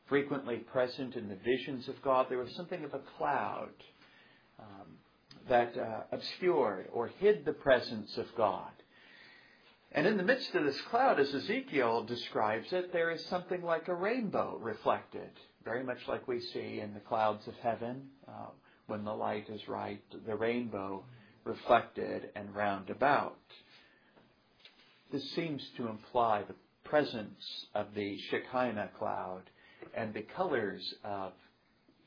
frequently 0.07 0.57
present 0.57 1.17
in 1.17 1.29
the 1.29 1.37
visions 1.37 1.89
of 1.89 2.01
God. 2.03 2.27
There 2.29 2.39
was 2.39 2.55
something 2.55 2.85
of 2.85 2.95
a 2.95 3.01
cloud 3.19 3.71
um, 4.59 4.87
that 5.49 5.77
uh, 5.77 6.01
obscured 6.13 6.89
or 6.93 7.09
hid 7.19 7.45
the 7.45 7.53
presence 7.53 8.17
of 8.17 8.27
God. 8.37 8.71
And 9.93 10.07
in 10.07 10.17
the 10.17 10.23
midst 10.23 10.55
of 10.55 10.65
this 10.65 10.81
cloud, 10.83 11.21
as 11.21 11.33
Ezekiel 11.33 12.05
describes 12.05 12.73
it, 12.73 12.93
there 12.93 13.11
is 13.11 13.25
something 13.27 13.63
like 13.63 13.89
a 13.89 13.95
rainbow 13.95 14.59
reflected, 14.61 15.31
very 15.65 15.83
much 15.83 16.09
like 16.09 16.27
we 16.27 16.41
see 16.41 16.81
in 16.81 16.93
the 16.93 17.01
clouds 17.01 17.47
of 17.47 17.55
heaven 17.63 18.09
uh, 18.29 18.49
when 18.87 19.05
the 19.05 19.15
light 19.15 19.49
is 19.49 19.69
right, 19.69 20.03
the 20.27 20.37
rainbow 20.37 21.05
reflected 21.45 22.31
and 22.35 22.55
round 22.55 22.91
about. 22.91 23.37
This 25.13 25.31
seems 25.35 25.63
to 25.77 25.89
imply 25.89 26.43
the 26.43 26.55
presence 26.85 27.67
of 27.75 27.95
the 27.95 28.19
Shekinah 28.31 28.91
cloud 28.99 29.43
and 29.95 30.13
the 30.13 30.23
colors 30.23 30.95
of 31.05 31.33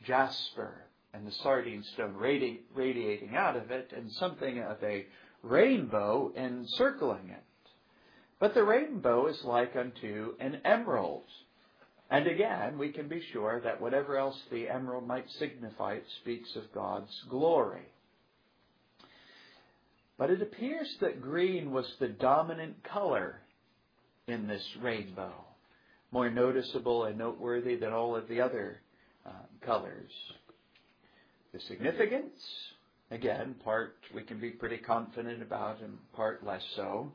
jasper 0.05 0.85
and 1.13 1.25
the 1.25 1.31
sardine 1.43 1.83
stone 1.93 2.15
radi- 2.15 2.59
radiating 2.73 3.35
out 3.35 3.55
of 3.55 3.71
it 3.71 3.91
and 3.95 4.11
something 4.13 4.59
of 4.59 4.77
a 4.83 5.05
rainbow 5.41 6.31
encircling 6.35 7.29
it. 7.29 7.43
But 8.39 8.53
the 8.53 8.63
rainbow 8.63 9.27
is 9.27 9.43
like 9.43 9.75
unto 9.75 10.33
an 10.39 10.61
emerald. 10.63 11.25
And 12.11 12.27
again, 12.27 12.77
we 12.77 12.91
can 12.91 13.07
be 13.07 13.21
sure 13.31 13.61
that 13.63 13.79
whatever 13.79 14.17
else 14.17 14.37
the 14.51 14.67
emerald 14.67 15.07
might 15.07 15.29
signify, 15.37 15.93
it 15.93 16.05
speaks 16.21 16.49
of 16.55 16.71
God's 16.73 17.13
glory. 17.29 17.87
But 20.17 20.31
it 20.31 20.41
appears 20.41 20.89
that 21.01 21.21
green 21.21 21.71
was 21.71 21.85
the 21.99 22.09
dominant 22.09 22.83
color 22.83 23.39
in 24.27 24.47
this 24.47 24.65
rainbow, 24.81 25.33
more 26.11 26.29
noticeable 26.29 27.05
and 27.05 27.17
noteworthy 27.17 27.75
than 27.75 27.93
all 27.93 28.15
of 28.15 28.27
the 28.27 28.41
other 28.41 28.81
uh, 29.25 29.31
colors. 29.65 30.11
The 31.53 31.59
significance, 31.61 32.41
again, 33.11 33.55
part 33.63 33.95
we 34.13 34.23
can 34.23 34.39
be 34.39 34.49
pretty 34.49 34.77
confident 34.77 35.41
about 35.41 35.81
and 35.81 35.97
part 36.13 36.45
less 36.45 36.63
so. 36.75 37.11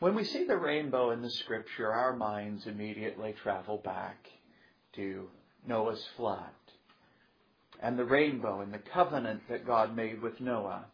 When 0.00 0.14
we 0.14 0.22
see 0.22 0.44
the 0.44 0.56
rainbow 0.56 1.10
in 1.10 1.22
the 1.22 1.30
scripture, 1.30 1.92
our 1.92 2.14
minds 2.14 2.68
immediately 2.68 3.34
travel 3.42 3.78
back 3.78 4.28
to 4.92 5.28
Noah's 5.66 6.06
flood 6.16 6.44
and 7.82 7.98
the 7.98 8.04
rainbow 8.04 8.60
and 8.60 8.72
the 8.72 8.78
covenant 8.78 9.42
that 9.48 9.66
God 9.66 9.96
made 9.96 10.22
with 10.22 10.40
Noah 10.40 10.84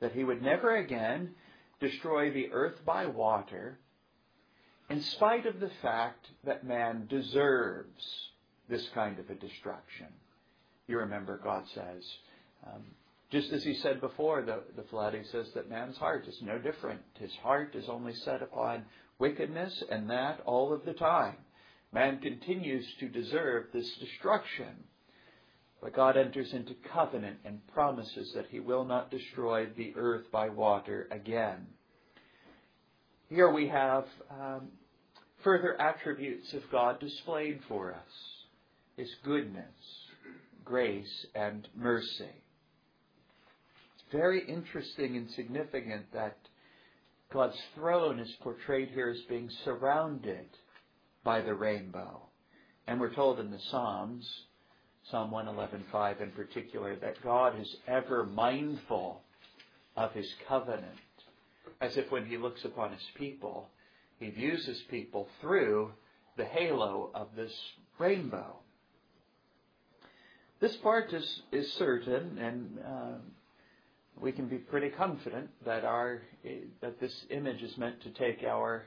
that 0.00 0.12
he 0.12 0.22
would 0.22 0.42
never 0.42 0.76
again 0.76 1.34
destroy 1.80 2.30
the 2.30 2.52
earth 2.52 2.84
by 2.84 3.06
water, 3.06 3.78
in 4.88 5.00
spite 5.00 5.46
of 5.46 5.58
the 5.58 5.70
fact 5.80 6.26
that 6.44 6.64
man 6.64 7.06
deserves 7.08 8.04
this 8.68 8.88
kind 8.94 9.18
of 9.18 9.28
a 9.28 9.34
destruction. 9.34 10.06
You 10.86 10.98
remember 10.98 11.40
God 11.42 11.64
says, 11.74 12.04
um, 12.66 12.82
just 13.32 13.50
as 13.50 13.64
he 13.64 13.74
said 13.76 14.00
before 14.00 14.42
the, 14.42 14.60
the 14.76 14.86
flood, 14.88 15.16
says 15.32 15.46
that 15.54 15.70
man's 15.70 15.96
heart 15.96 16.28
is 16.28 16.38
no 16.42 16.58
different. 16.58 17.00
His 17.18 17.32
heart 17.42 17.74
is 17.74 17.88
only 17.88 18.14
set 18.14 18.42
upon 18.42 18.84
wickedness, 19.18 19.82
and 19.90 20.10
that 20.10 20.40
all 20.44 20.72
of 20.72 20.84
the 20.84 20.92
time. 20.92 21.36
Man 21.92 22.20
continues 22.20 22.86
to 23.00 23.08
deserve 23.08 23.66
this 23.72 23.90
destruction. 23.98 24.84
But 25.80 25.94
God 25.94 26.16
enters 26.16 26.52
into 26.52 26.74
covenant 26.92 27.38
and 27.44 27.66
promises 27.68 28.32
that 28.34 28.46
he 28.50 28.60
will 28.60 28.84
not 28.84 29.10
destroy 29.10 29.66
the 29.76 29.94
earth 29.96 30.30
by 30.30 30.50
water 30.50 31.08
again. 31.10 31.66
Here 33.30 33.50
we 33.50 33.66
have 33.68 34.04
um, 34.30 34.68
further 35.42 35.80
attributes 35.80 36.52
of 36.52 36.62
God 36.70 37.00
displayed 37.00 37.60
for 37.66 37.94
us 37.94 38.12
His 38.96 39.08
goodness, 39.24 39.64
grace, 40.64 41.26
and 41.34 41.66
mercy. 41.74 42.41
Very 44.12 44.44
interesting 44.44 45.16
and 45.16 45.30
significant 45.30 46.12
that 46.12 46.36
God's 47.32 47.58
throne 47.74 48.18
is 48.18 48.30
portrayed 48.42 48.90
here 48.90 49.08
as 49.08 49.20
being 49.22 49.50
surrounded 49.64 50.46
by 51.24 51.40
the 51.40 51.54
rainbow. 51.54 52.20
And 52.86 53.00
we're 53.00 53.14
told 53.14 53.40
in 53.40 53.50
the 53.50 53.60
Psalms 53.70 54.28
Psalm 55.10 55.30
111.5 55.30 56.20
in 56.20 56.30
particular, 56.30 56.96
that 56.96 57.22
God 57.22 57.60
is 57.60 57.76
ever 57.88 58.24
mindful 58.24 59.22
of 59.96 60.12
his 60.12 60.32
covenant, 60.48 60.86
as 61.80 61.96
if 61.96 62.10
when 62.10 62.26
he 62.26 62.36
looks 62.36 62.64
upon 62.64 62.92
his 62.92 63.06
people, 63.14 63.68
he 64.18 64.30
views 64.30 64.64
his 64.64 64.80
people 64.82 65.28
through 65.40 65.92
the 66.36 66.44
halo 66.44 67.10
of 67.14 67.28
this 67.36 67.52
rainbow. 67.98 68.56
This 70.60 70.76
part 70.76 71.12
is, 71.12 71.42
is 71.50 71.72
certain, 71.72 72.38
and 72.38 72.78
uh, 72.78 73.18
we 74.20 74.32
can 74.32 74.46
be 74.46 74.58
pretty 74.58 74.90
confident 74.90 75.50
that 75.64 75.84
our 75.84 76.22
that 76.80 77.00
this 77.00 77.24
image 77.30 77.62
is 77.62 77.76
meant 77.76 78.00
to 78.02 78.10
take 78.10 78.44
our 78.44 78.84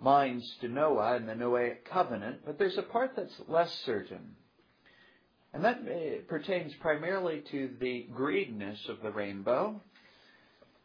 minds 0.00 0.56
to 0.60 0.68
Noah 0.68 1.16
and 1.16 1.28
the 1.28 1.34
Noahic 1.34 1.84
covenant. 1.84 2.40
But 2.44 2.58
there's 2.58 2.78
a 2.78 2.82
part 2.82 3.12
that's 3.16 3.34
less 3.48 3.72
certain. 3.84 4.36
And 5.52 5.64
that 5.64 5.80
uh, 5.80 6.22
pertains 6.28 6.72
primarily 6.80 7.42
to 7.50 7.70
the 7.80 8.06
greenness 8.12 8.88
of 8.88 9.02
the 9.02 9.10
rainbow. 9.10 9.80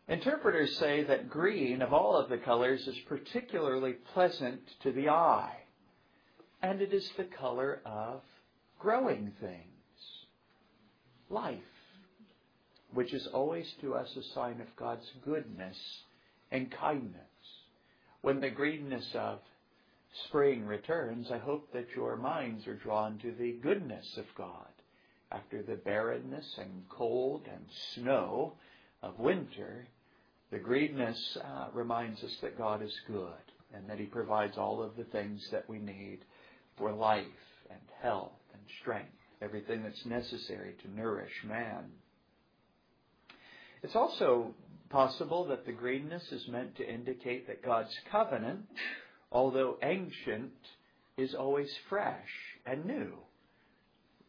Interpreters 0.08 0.78
say 0.78 1.04
that 1.04 1.30
green, 1.30 1.82
of 1.82 1.94
all 1.94 2.16
of 2.16 2.30
the 2.30 2.38
colors, 2.38 2.88
is 2.88 2.98
particularly 3.08 3.94
pleasant 4.14 4.62
to 4.82 4.92
the 4.92 5.10
eye. 5.10 5.58
And 6.62 6.82
it 6.82 6.94
is 6.94 7.10
the 7.16 7.26
color 7.26 7.82
of 7.86 8.22
growing 8.80 9.34
things, 9.40 10.26
life, 11.30 11.60
which 12.96 13.14
is 13.14 13.28
always 13.34 13.72
to 13.82 13.94
us 13.94 14.10
a 14.16 14.34
sign 14.34 14.62
of 14.62 14.76
God's 14.78 15.06
goodness 15.24 15.78
and 16.52 16.72
kindness. 16.72 17.22
When 18.22 18.40
the 18.40 18.50
greenness 18.50 19.08
of 19.14 19.40
spring 20.28 20.66
returns, 20.66 21.30
I 21.30 21.38
hope 21.38 21.72
that 21.74 21.90
your 21.96 22.16
minds 22.16 22.66
are 22.68 22.76
drawn 22.76 23.20
to 23.20 23.34
the 23.34 23.52
goodness 23.62 24.18
of 24.18 24.26
God 24.38 24.70
after 25.32 25.62
the 25.62 25.76
barrenness 25.76 26.56
and 26.58 26.86
cold 26.90 27.42
and 27.52 27.66
snow 27.94 28.54
of 29.04 29.20
winter. 29.20 29.88
The 30.52 30.60
greenness 30.60 31.38
uh, 31.44 31.68
reminds 31.74 32.24
us 32.24 32.36
that 32.42 32.58
God 32.58 32.82
is 32.82 32.98
good 33.08 33.34
and 33.74 33.90
that 33.90 34.00
He 34.00 34.06
provides 34.06 34.58
all 34.58 34.82
of 34.82 34.96
the 34.96 35.04
things 35.04 35.46
that 35.52 35.70
we 35.70 35.80
need 35.80 36.20
for 36.78 36.94
life 36.94 37.26
and 37.70 37.80
health 38.02 38.32
and 38.54 38.62
strength, 38.82 39.12
everything 39.42 39.84
that's 39.84 40.06
necessary 40.06 40.76
to 40.82 40.96
nourish 40.96 41.44
man. 41.46 41.92
It's 43.86 43.96
also 43.96 44.54
possible 44.90 45.46
that 45.46 45.66
the 45.66 45.72
greenness 45.72 46.32
is 46.32 46.48
meant 46.48 46.76
to 46.78 46.94
indicate 46.94 47.48
that 47.48 47.64
God's 47.64 47.96
covenant 48.12 48.66
although 49.36 49.78
ancient, 49.84 50.54
is 51.18 51.36
always 51.36 51.70
fresh 51.90 52.30
and 52.66 52.86
new, 52.86 53.14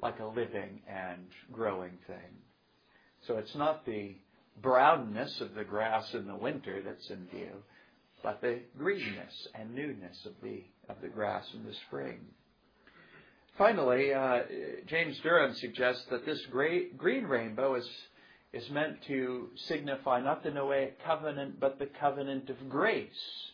like 0.03 0.19
a 0.19 0.27
living 0.27 0.81
and 0.89 1.27
growing 1.53 1.99
thing. 2.09 2.43
So 3.27 3.37
it's 3.37 3.55
not 3.55 3.87
the 3.87 4.17
brownness 4.61 5.41
of 5.41 5.55
the 5.55 5.65
grass 5.65 6.13
in 6.13 6.27
the 6.27 6.35
winter 6.35 6.83
that's 6.85 7.09
in 7.11 7.27
view, 7.29 7.63
but 8.23 8.41
the 8.41 8.61
greenness 8.77 9.49
and 9.55 9.75
newness 9.75 10.27
of 10.27 10.33
the 10.43 10.65
of 10.89 11.01
the 11.01 11.09
grass 11.09 11.45
in 11.55 11.65
the 11.65 11.75
spring. 11.87 12.19
Finally, 13.59 14.13
uh, 14.13 14.41
James 14.87 15.19
Durham 15.21 15.55
suggests 15.55 16.05
that 16.11 16.27
this 16.27 16.41
great 16.51 16.99
green 16.99 17.25
rainbow 17.25 17.75
is 17.75 17.89
is 18.57 18.71
meant 18.71 19.03
to 19.07 19.49
signify 19.57 20.21
not 20.21 20.43
the 20.43 20.51
Noahic 20.51 20.93
covenant, 21.05 21.61
but 21.61 21.79
the 21.79 21.87
covenant 21.87 22.51
of 22.51 22.69
grace 22.69 23.47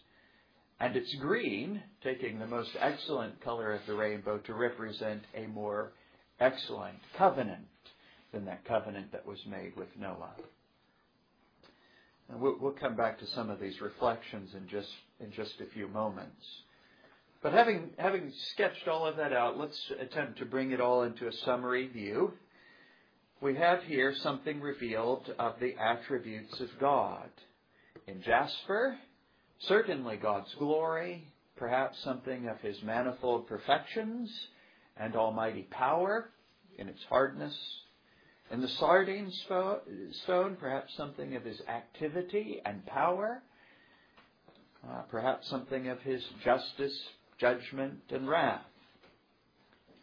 and 0.82 0.96
it's 0.96 1.14
green, 1.14 1.80
taking 2.02 2.40
the 2.40 2.46
most 2.48 2.70
excellent 2.80 3.40
color 3.40 3.72
of 3.72 3.82
the 3.86 3.94
rainbow 3.94 4.38
to 4.38 4.52
represent 4.52 5.22
a 5.32 5.46
more 5.46 5.92
excellent 6.40 6.98
covenant 7.16 7.68
than 8.32 8.46
that 8.46 8.64
covenant 8.64 9.12
that 9.12 9.24
was 9.24 9.38
made 9.46 9.76
with 9.76 9.86
Noah. 9.96 10.32
And 12.28 12.40
we'll, 12.40 12.56
we'll 12.60 12.72
come 12.72 12.96
back 12.96 13.20
to 13.20 13.26
some 13.28 13.48
of 13.48 13.60
these 13.60 13.80
reflections 13.80 14.54
in 14.54 14.66
just 14.66 14.88
in 15.20 15.30
just 15.30 15.60
a 15.60 15.66
few 15.66 15.86
moments. 15.86 16.44
But 17.44 17.52
having 17.52 17.90
having 17.96 18.32
sketched 18.50 18.88
all 18.88 19.06
of 19.06 19.16
that 19.18 19.32
out, 19.32 19.56
let's 19.56 19.80
attempt 20.00 20.40
to 20.40 20.46
bring 20.46 20.72
it 20.72 20.80
all 20.80 21.04
into 21.04 21.28
a 21.28 21.32
summary 21.44 21.86
view. 21.86 22.32
We 23.42 23.56
have 23.56 23.82
here 23.82 24.14
something 24.22 24.60
revealed 24.60 25.28
of 25.36 25.54
the 25.58 25.74
attributes 25.74 26.60
of 26.60 26.68
God. 26.78 27.28
In 28.06 28.22
Jasper, 28.22 28.96
certainly 29.66 30.16
God's 30.16 30.54
glory, 30.60 31.26
perhaps 31.56 31.98
something 32.04 32.46
of 32.46 32.60
his 32.60 32.80
manifold 32.84 33.48
perfections 33.48 34.30
and 34.96 35.16
almighty 35.16 35.66
power 35.72 36.30
in 36.78 36.88
its 36.88 37.02
hardness. 37.08 37.58
In 38.52 38.60
the 38.60 38.68
sardine 38.68 39.32
stone, 40.22 40.56
perhaps 40.60 40.94
something 40.96 41.34
of 41.34 41.42
his 41.42 41.60
activity 41.68 42.62
and 42.64 42.86
power, 42.86 43.42
uh, 44.88 45.02
perhaps 45.10 45.48
something 45.50 45.88
of 45.88 46.00
his 46.02 46.22
justice, 46.44 46.96
judgment, 47.40 48.02
and 48.10 48.28
wrath. 48.28 48.62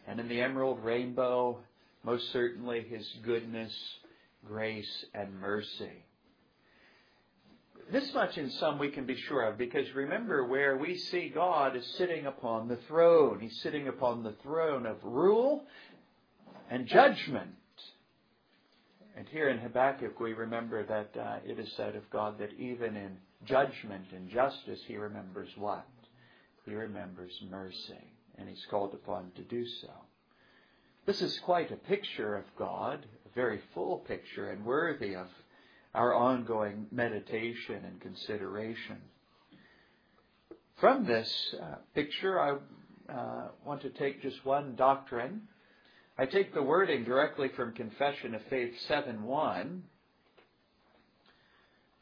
And 0.06 0.20
in 0.20 0.28
the 0.28 0.42
emerald 0.42 0.84
rainbow, 0.84 1.60
most 2.04 2.30
certainly 2.32 2.82
his 2.82 3.06
goodness 3.22 3.72
grace 4.46 5.04
and 5.14 5.38
mercy. 5.40 6.04
This 7.92 8.14
much 8.14 8.38
in 8.38 8.50
sum 8.50 8.78
we 8.78 8.90
can 8.90 9.04
be 9.04 9.16
sure 9.16 9.42
of 9.42 9.58
because 9.58 9.92
remember 9.94 10.46
where 10.46 10.76
we 10.76 10.96
see 10.96 11.28
God 11.28 11.74
is 11.74 11.84
sitting 11.98 12.26
upon 12.26 12.68
the 12.68 12.78
throne. 12.88 13.40
He's 13.40 13.60
sitting 13.62 13.88
upon 13.88 14.22
the 14.22 14.34
throne 14.42 14.86
of 14.86 15.02
rule 15.02 15.64
and 16.70 16.86
judgment. 16.86 17.50
And 19.16 19.26
here 19.28 19.48
in 19.48 19.58
Habakkuk 19.58 20.20
we 20.20 20.34
remember 20.34 20.84
that 20.86 21.20
uh, 21.20 21.38
it 21.44 21.58
is 21.58 21.72
said 21.76 21.96
of 21.96 22.08
God 22.10 22.38
that 22.38 22.52
even 22.58 22.96
in 22.96 23.16
judgment 23.44 24.06
and 24.14 24.30
justice 24.30 24.80
he 24.86 24.96
remembers 24.96 25.48
what? 25.56 25.86
He 26.64 26.74
remembers 26.74 27.32
mercy. 27.50 28.14
And 28.38 28.48
he's 28.48 28.64
called 28.70 28.94
upon 28.94 29.32
to 29.34 29.42
do 29.42 29.66
so. 29.82 29.90
This 31.06 31.22
is 31.22 31.38
quite 31.40 31.72
a 31.72 31.76
picture 31.76 32.36
of 32.36 32.44
God, 32.58 33.06
a 33.26 33.34
very 33.34 33.60
full 33.74 33.98
picture 33.98 34.50
and 34.50 34.64
worthy 34.64 35.14
of 35.16 35.28
our 35.94 36.14
ongoing 36.14 36.86
meditation 36.92 37.84
and 37.84 38.00
consideration. 38.00 38.98
From 40.76 41.04
this 41.04 41.54
uh, 41.60 41.76
picture, 41.94 42.38
I 42.38 43.12
uh, 43.12 43.48
want 43.64 43.82
to 43.82 43.90
take 43.90 44.22
just 44.22 44.44
one 44.44 44.76
doctrine. 44.76 45.42
I 46.18 46.26
take 46.26 46.54
the 46.54 46.62
wording 46.62 47.04
directly 47.04 47.48
from 47.48 47.72
Confession 47.72 48.34
of 48.34 48.42
Faith 48.50 48.74
7 48.86 49.22
1. 49.22 49.82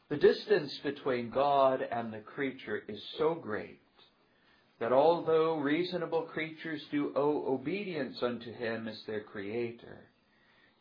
The 0.09 0.17
distance 0.17 0.77
between 0.83 1.29
God 1.29 1.81
and 1.89 2.11
the 2.11 2.19
creature 2.19 2.83
is 2.87 3.01
so 3.17 3.33
great 3.33 3.79
that 4.79 4.91
although 4.93 5.57
reasonable 5.57 6.23
creatures 6.23 6.81
do 6.91 7.11
owe 7.15 7.53
obedience 7.53 8.17
unto 8.21 8.53
him 8.53 8.87
as 8.87 9.01
their 9.05 9.21
creator, 9.21 10.09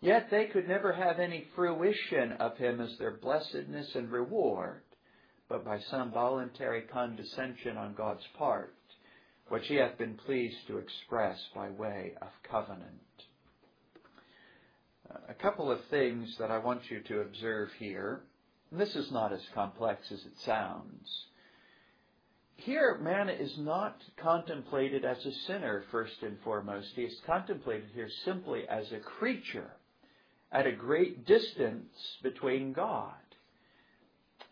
Yet 0.01 0.29
they 0.31 0.47
could 0.47 0.69
never 0.69 0.93
have 0.93 1.19
any 1.19 1.49
fruition 1.57 2.33
of 2.33 2.57
him 2.57 2.81
as 2.81 2.97
their 2.99 3.17
blessedness 3.17 3.95
and 3.95 4.11
reward, 4.11 4.83
but 5.49 5.65
by 5.65 5.81
some 5.91 6.13
voluntary 6.13 6.83
condescension 6.83 7.77
on 7.77 7.95
God's 7.95 8.27
part, 8.37 8.75
which 9.49 9.67
he 9.67 9.75
hath 9.75 9.99
been 9.99 10.15
pleased 10.15 10.67
to 10.69 10.79
express 10.79 11.39
by 11.55 11.71
way 11.71 12.13
of 12.23 12.29
covenant. 12.49 12.85
A 15.29 15.35
couple 15.35 15.71
of 15.71 15.85
things 15.87 16.37
that 16.39 16.51
I 16.51 16.59
want 16.59 16.91
you 16.91 17.01
to 17.01 17.23
observe 17.23 17.71
here. 17.79 18.21
This 18.71 18.95
is 18.95 19.11
not 19.11 19.33
as 19.33 19.41
complex 19.55 20.13
as 20.13 20.21
it 20.21 20.39
sounds. 20.45 21.25
Here, 22.59 22.99
man 23.01 23.29
is 23.29 23.57
not 23.59 24.03
contemplated 24.21 25.05
as 25.05 25.25
a 25.25 25.33
sinner, 25.47 25.85
first 25.93 26.23
and 26.23 26.37
foremost. 26.43 26.89
He 26.97 27.05
is 27.05 27.17
contemplated 27.25 27.89
here 27.95 28.11
simply 28.25 28.69
as 28.69 28.91
a 28.91 28.99
creature 28.99 29.71
at 30.51 30.67
a 30.67 30.73
great 30.73 31.25
distance 31.25 31.89
between 32.21 32.73
God. 32.73 33.15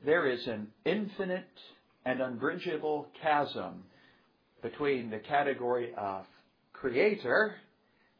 There 0.04 0.26
is 0.28 0.46
an 0.46 0.68
infinite 0.84 1.48
and 2.04 2.20
unbridgeable 2.20 3.08
chasm 3.20 3.82
between 4.62 5.10
the 5.10 5.18
category 5.18 5.92
of 5.96 6.26
creator 6.72 7.56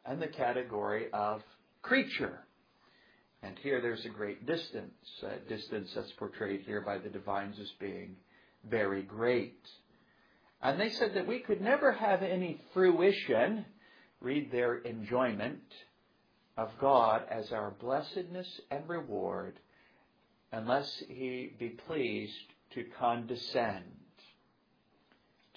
and 0.05 0.21
the 0.21 0.27
category 0.27 1.13
of 1.13 1.43
creature. 1.83 2.41
And 3.41 3.57
here 3.63 3.81
there's 3.81 4.05
a 4.05 4.09
great 4.11 4.47
distance, 4.47 4.95
a 5.23 5.49
distance 5.49 5.93
that's 5.95 6.13
portrayed 6.19 6.63
here 6.63 6.81
by 6.81 6.99
the 6.99 7.09
divines 7.09 7.57
as 7.61 7.71
being 7.79 8.17
very 8.69 9.03
great. 9.03 9.61
And 10.63 10.81
they 10.81 10.91
said 10.91 11.15
that 11.15 11.27
we 11.27 11.41
could 11.41 11.61
never 11.61 11.93
have 11.93 12.23
any 12.23 12.61
fruition, 12.73 13.65
read 14.21 14.51
their 14.51 14.77
enjoyment, 14.79 15.63
of 16.57 16.71
God 16.81 17.23
as 17.31 17.53
our 17.53 17.73
blessedness 17.81 18.61
and 18.71 18.89
reward 18.89 19.59
unless 20.53 21.03
he 21.09 21.53
be 21.59 21.71
pleased 21.71 22.33
to 22.75 22.85
condescend, 22.99 23.85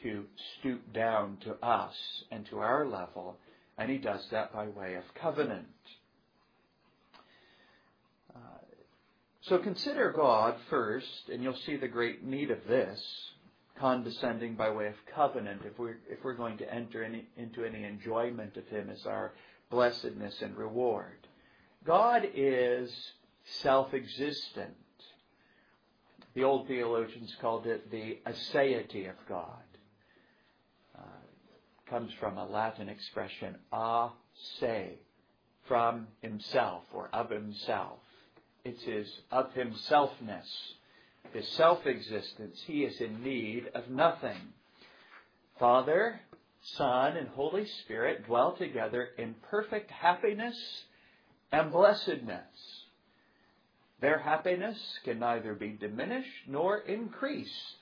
to 0.01 0.25
stoop 0.59 0.93
down 0.93 1.37
to 1.43 1.53
us 1.65 1.95
and 2.31 2.45
to 2.47 2.59
our 2.59 2.85
level, 2.85 3.37
and 3.77 3.89
he 3.89 3.97
does 3.97 4.27
that 4.31 4.53
by 4.53 4.67
way 4.67 4.95
of 4.95 5.03
covenant. 5.15 5.67
Uh, 8.35 8.39
so 9.41 9.57
consider 9.57 10.11
God 10.11 10.55
first, 10.69 11.29
and 11.31 11.41
you'll 11.41 11.55
see 11.55 11.77
the 11.77 11.87
great 11.87 12.23
need 12.23 12.51
of 12.51 12.65
this, 12.67 13.01
condescending 13.79 14.55
by 14.55 14.69
way 14.69 14.87
of 14.87 14.95
covenant, 15.15 15.61
if 15.65 15.79
we're, 15.79 15.97
if 16.09 16.23
we're 16.23 16.33
going 16.33 16.57
to 16.57 16.73
enter 16.73 17.03
any, 17.03 17.25
into 17.37 17.63
any 17.63 17.85
enjoyment 17.85 18.57
of 18.57 18.67
him 18.67 18.89
as 18.89 19.05
our 19.05 19.33
blessedness 19.69 20.41
and 20.41 20.57
reward. 20.57 21.27
God 21.85 22.27
is 22.35 22.91
self 23.61 23.93
existent. 23.93 24.75
The 26.35 26.43
old 26.43 26.67
theologians 26.67 27.35
called 27.41 27.65
it 27.65 27.89
the 27.89 28.19
aseity 28.27 29.09
of 29.09 29.15
God. 29.27 29.63
Uh, 30.97 31.01
comes 31.89 32.11
from 32.19 32.37
a 32.37 32.45
Latin 32.45 32.89
expression, 32.89 33.55
a 33.71 34.09
se, 34.59 34.99
from 35.67 36.07
himself 36.21 36.83
or 36.93 37.09
of 37.13 37.29
himself. 37.29 37.99
It's 38.63 38.83
his 38.83 39.07
of 39.31 39.53
himselfness, 39.53 40.47
his 41.33 41.47
self 41.49 41.85
existence. 41.85 42.61
He 42.65 42.83
is 42.83 42.99
in 42.99 43.23
need 43.23 43.69
of 43.73 43.89
nothing. 43.89 44.53
Father, 45.59 46.19
Son, 46.61 47.17
and 47.17 47.29
Holy 47.29 47.65
Spirit 47.83 48.25
dwell 48.25 48.55
together 48.55 49.09
in 49.17 49.35
perfect 49.49 49.91
happiness 49.91 50.57
and 51.51 51.71
blessedness. 51.71 52.85
Their 54.01 54.19
happiness 54.19 54.77
can 55.03 55.19
neither 55.19 55.53
be 55.53 55.71
diminished 55.71 56.47
nor 56.47 56.79
increased. 56.79 57.77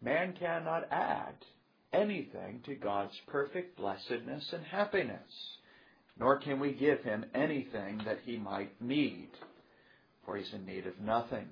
Man 0.00 0.34
cannot 0.34 0.88
add 0.90 1.34
anything 1.92 2.60
to 2.64 2.74
God's 2.74 3.18
perfect 3.26 3.76
blessedness 3.76 4.52
and 4.52 4.64
happiness, 4.64 5.56
nor 6.18 6.38
can 6.38 6.60
we 6.60 6.72
give 6.72 7.02
him 7.02 7.24
anything 7.34 8.00
that 8.04 8.18
he 8.24 8.36
might 8.36 8.80
need, 8.80 9.30
for 10.24 10.36
he's 10.36 10.52
in 10.52 10.64
need 10.66 10.86
of 10.86 11.00
nothing. 11.00 11.48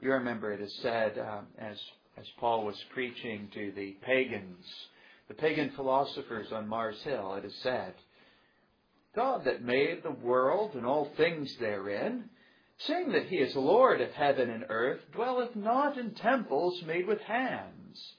You 0.00 0.12
remember 0.12 0.52
it 0.52 0.60
is 0.60 0.74
said, 0.82 1.18
um, 1.18 1.46
as 1.58 1.78
as 2.16 2.26
Paul 2.38 2.64
was 2.64 2.82
preaching 2.94 3.48
to 3.52 3.72
the 3.72 3.96
pagans, 4.02 4.64
the 5.28 5.34
pagan 5.34 5.70
philosophers 5.76 6.50
on 6.50 6.68
Mars 6.68 7.00
Hill, 7.02 7.34
it 7.34 7.44
is 7.44 7.54
said, 7.62 7.94
God 9.14 9.44
that 9.44 9.62
made 9.62 10.02
the 10.02 10.10
world 10.10 10.74
and 10.74 10.86
all 10.86 11.10
things 11.16 11.54
therein, 11.60 12.30
seeing 12.78 13.12
that 13.12 13.26
he 13.26 13.36
is 13.36 13.54
Lord 13.54 14.00
of 14.00 14.10
heaven 14.12 14.50
and 14.50 14.64
earth, 14.68 15.00
dwelleth 15.12 15.54
not 15.56 15.98
in 15.98 16.14
temples 16.14 16.82
made 16.86 17.06
with 17.06 17.20
hands, 17.20 18.14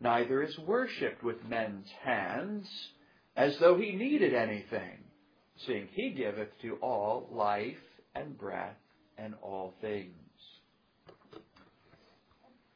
neither 0.00 0.42
is 0.42 0.58
worshipped 0.58 1.22
with 1.22 1.44
men's 1.48 1.88
hands, 2.02 2.66
as 3.36 3.56
though 3.58 3.76
he 3.76 3.92
needed 3.92 4.34
anything, 4.34 4.98
seeing 5.66 5.88
he 5.92 6.10
giveth 6.10 6.48
to 6.62 6.76
all 6.76 7.28
life 7.30 7.76
and 8.14 8.36
breath 8.36 8.76
and 9.18 9.34
all 9.42 9.74
things. 9.80 10.12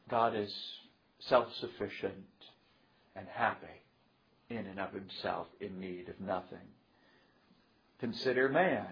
God 0.08 0.36
is 0.36 0.52
self 1.20 1.48
sufficient 1.60 2.14
and 3.14 3.26
happy 3.28 3.66
in 4.48 4.58
and 4.58 4.78
of 4.78 4.92
himself, 4.92 5.48
in 5.60 5.80
need 5.80 6.08
of 6.08 6.20
nothing. 6.20 6.58
Consider 7.98 8.48
man. 8.48 8.86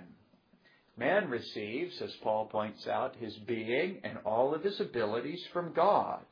Man 0.97 1.29
receives, 1.29 2.01
as 2.01 2.13
Paul 2.23 2.47
points 2.47 2.87
out, 2.87 3.17
his 3.17 3.35
being 3.47 4.01
and 4.05 4.19
all 4.25 4.55
of 4.55 4.63
his 4.63 4.81
abilities 4.81 5.43
from 5.53 5.73
God. 5.73 6.25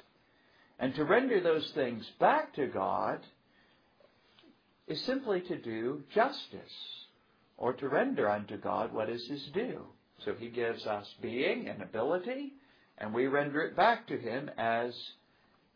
And 0.79 0.95
to 0.95 1.05
render 1.05 1.41
those 1.41 1.71
things 1.75 2.09
back 2.19 2.55
to 2.55 2.67
God 2.67 3.21
is 4.87 5.01
simply 5.03 5.41
to 5.43 5.57
do 5.57 6.03
justice, 6.13 7.07
or 7.57 7.73
to 7.75 7.89
render 7.89 8.29
unto 8.29 8.57
God 8.57 8.93
what 8.93 9.09
is 9.09 9.27
his 9.29 9.45
due. 9.55 9.87
So 10.25 10.35
he 10.35 10.49
gives 10.49 10.87
us 10.87 11.15
being 11.21 11.69
and 11.69 11.83
ability, 11.83 12.55
and 12.99 13.13
we 13.13 13.27
render 13.27 13.63
it 13.63 13.77
back 13.77 14.07
to 14.09 14.19
him 14.19 14.51
as 14.57 14.95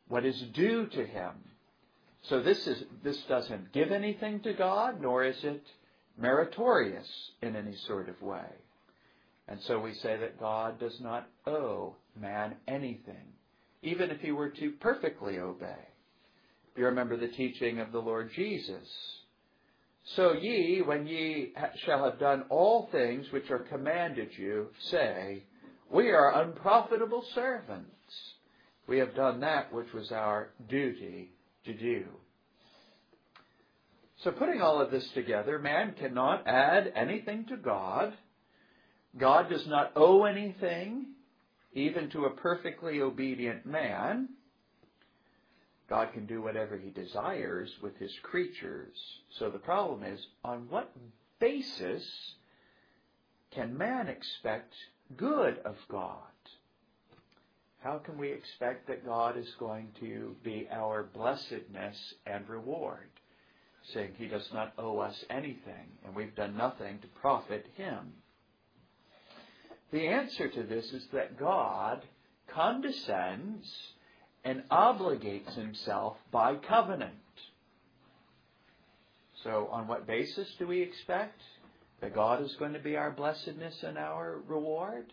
what 0.08 0.24
is 0.24 0.40
due 0.54 0.86
to 0.86 1.04
him. 1.04 1.32
So 2.22 2.42
this 2.42 2.66
is 2.66 2.84
this 3.02 3.18
doesn't 3.28 3.72
give 3.72 3.92
anything 3.92 4.40
to 4.40 4.52
God, 4.52 5.00
nor 5.00 5.24
is 5.24 5.42
it 5.44 5.62
meritorious 6.18 7.08
in 7.42 7.56
any 7.56 7.76
sort 7.86 8.08
of 8.08 8.20
way. 8.22 8.48
And 9.48 9.60
so 9.62 9.78
we 9.78 9.94
say 9.94 10.16
that 10.16 10.40
God 10.40 10.80
does 10.80 11.00
not 11.00 11.28
owe 11.46 11.94
man 12.20 12.56
anything, 12.66 13.32
even 13.82 14.10
if 14.10 14.20
he 14.20 14.32
were 14.32 14.50
to 14.50 14.72
perfectly 14.72 15.38
obey. 15.38 15.88
You 16.76 16.86
remember 16.86 17.16
the 17.16 17.28
teaching 17.28 17.80
of 17.80 17.92
the 17.92 17.98
Lord 17.98 18.30
Jesus. 18.34 18.88
So 20.14 20.34
ye, 20.34 20.82
when 20.82 21.06
ye 21.06 21.52
shall 21.84 22.04
have 22.04 22.18
done 22.18 22.44
all 22.50 22.88
things 22.92 23.26
which 23.32 23.50
are 23.50 23.60
commanded 23.60 24.28
you, 24.36 24.68
say, 24.90 25.42
we 25.90 26.10
are 26.10 26.42
unprofitable 26.42 27.24
servants. 27.34 27.90
We 28.86 28.98
have 28.98 29.14
done 29.14 29.40
that 29.40 29.72
which 29.72 29.92
was 29.92 30.12
our 30.12 30.50
duty 30.68 31.30
to 31.64 31.72
do. 31.74 32.04
So, 34.22 34.30
putting 34.30 34.62
all 34.62 34.80
of 34.80 34.90
this 34.90 35.06
together, 35.10 35.58
man 35.58 35.94
cannot 35.98 36.46
add 36.46 36.92
anything 36.96 37.46
to 37.46 37.56
God. 37.56 38.14
God 39.18 39.50
does 39.50 39.66
not 39.66 39.92
owe 39.94 40.24
anything, 40.24 41.06
even 41.74 42.08
to 42.10 42.24
a 42.24 42.30
perfectly 42.30 43.02
obedient 43.02 43.66
man. 43.66 44.30
God 45.88 46.12
can 46.12 46.26
do 46.26 46.42
whatever 46.42 46.76
he 46.76 46.90
desires 46.90 47.70
with 47.80 47.96
his 47.98 48.12
creatures. 48.22 48.96
So 49.38 49.50
the 49.50 49.58
problem 49.58 50.02
is 50.02 50.20
on 50.44 50.66
what 50.68 50.90
basis 51.38 52.04
can 53.52 53.76
man 53.76 54.08
expect 54.08 54.74
good 55.16 55.58
of 55.64 55.76
God? 55.88 56.20
How 57.80 57.98
can 57.98 58.18
we 58.18 58.32
expect 58.32 58.88
that 58.88 59.06
God 59.06 59.38
is 59.38 59.54
going 59.60 59.88
to 60.00 60.34
be 60.42 60.66
our 60.72 61.04
blessedness 61.04 61.96
and 62.26 62.48
reward? 62.48 63.08
Saying 63.94 64.14
he 64.18 64.26
does 64.26 64.48
not 64.52 64.72
owe 64.76 64.98
us 64.98 65.24
anything 65.30 65.86
and 66.04 66.14
we've 66.14 66.34
done 66.34 66.56
nothing 66.56 66.98
to 66.98 67.06
profit 67.20 67.66
him. 67.76 68.12
The 69.92 70.08
answer 70.08 70.48
to 70.48 70.64
this 70.64 70.92
is 70.92 71.06
that 71.12 71.38
God 71.38 72.02
condescends 72.52 73.72
and 74.46 74.62
obligates 74.70 75.52
himself 75.56 76.16
by 76.30 76.54
covenant. 76.54 77.12
So, 79.42 79.68
on 79.72 79.88
what 79.88 80.06
basis 80.06 80.48
do 80.60 80.68
we 80.68 80.80
expect 80.80 81.40
that 82.00 82.14
God 82.14 82.40
is 82.42 82.54
going 82.56 82.72
to 82.72 82.78
be 82.78 82.96
our 82.96 83.10
blessedness 83.10 83.74
and 83.82 83.98
our 83.98 84.38
reward? 84.46 85.06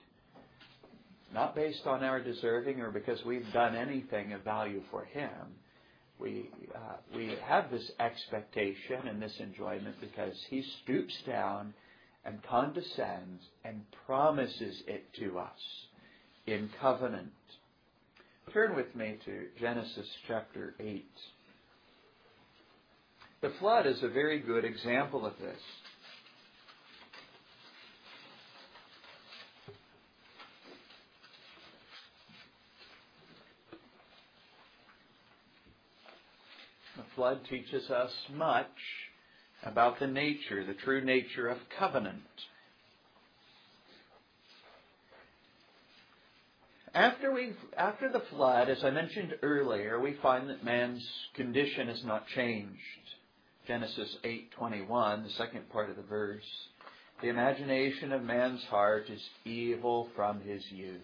Not 1.33 1.55
based 1.55 1.87
on 1.87 2.03
our 2.03 2.21
deserving 2.21 2.79
or 2.79 2.91
because 2.91 3.25
we've 3.25 3.51
done 3.51 3.75
anything 3.75 4.33
of 4.33 4.43
value 4.43 4.83
for 4.91 5.03
Him. 5.05 5.31
We, 6.19 6.51
uh, 6.75 6.97
we 7.15 7.35
have 7.43 7.71
this 7.71 7.91
expectation 7.99 9.07
and 9.07 9.19
this 9.19 9.35
enjoyment 9.39 9.95
because 9.99 10.37
He 10.47 10.63
stoops 10.83 11.17
down 11.25 11.73
and 12.23 12.39
condescends 12.43 13.41
and 13.65 13.81
promises 14.05 14.83
it 14.85 15.11
to 15.15 15.39
us 15.39 15.59
in 16.45 16.69
covenant. 16.79 17.31
Turn 18.51 18.75
with 18.75 18.93
me 18.95 19.17
to 19.25 19.47
Genesis 19.59 20.05
chapter 20.27 20.75
8. 20.79 21.05
The 23.41 23.49
flood 23.59 23.87
is 23.87 24.03
a 24.03 24.09
very 24.09 24.39
good 24.39 24.63
example 24.63 25.25
of 25.25 25.33
this. 25.41 25.59
The 36.95 37.03
flood 37.15 37.39
teaches 37.49 37.89
us 37.89 38.11
much 38.35 38.67
about 39.63 39.99
the 39.99 40.07
nature, 40.07 40.63
the 40.63 40.73
true 40.73 41.03
nature 41.03 41.47
of 41.47 41.57
covenant. 41.79 42.21
After 46.93 47.31
we 47.33 47.53
after 47.75 48.07
the 48.07 48.19
flood, 48.19 48.69
as 48.69 48.83
I 48.83 48.91
mentioned 48.91 49.35
earlier, 49.41 49.99
we 49.99 50.13
find 50.21 50.47
that 50.49 50.63
man's 50.63 51.03
condition 51.33 51.87
has 51.87 52.03
not 52.03 52.27
changed. 52.27 52.79
Genesis 53.65 54.15
8:21, 54.23 55.23
the 55.23 55.29
second 55.31 55.69
part 55.69 55.89
of 55.89 55.95
the 55.95 56.03
verse. 56.03 56.67
The 57.21 57.29
imagination 57.29 58.11
of 58.11 58.21
man's 58.21 58.63
heart 58.65 59.09
is 59.09 59.27
evil 59.43 60.09
from 60.15 60.41
his 60.41 60.71
youth. 60.71 61.01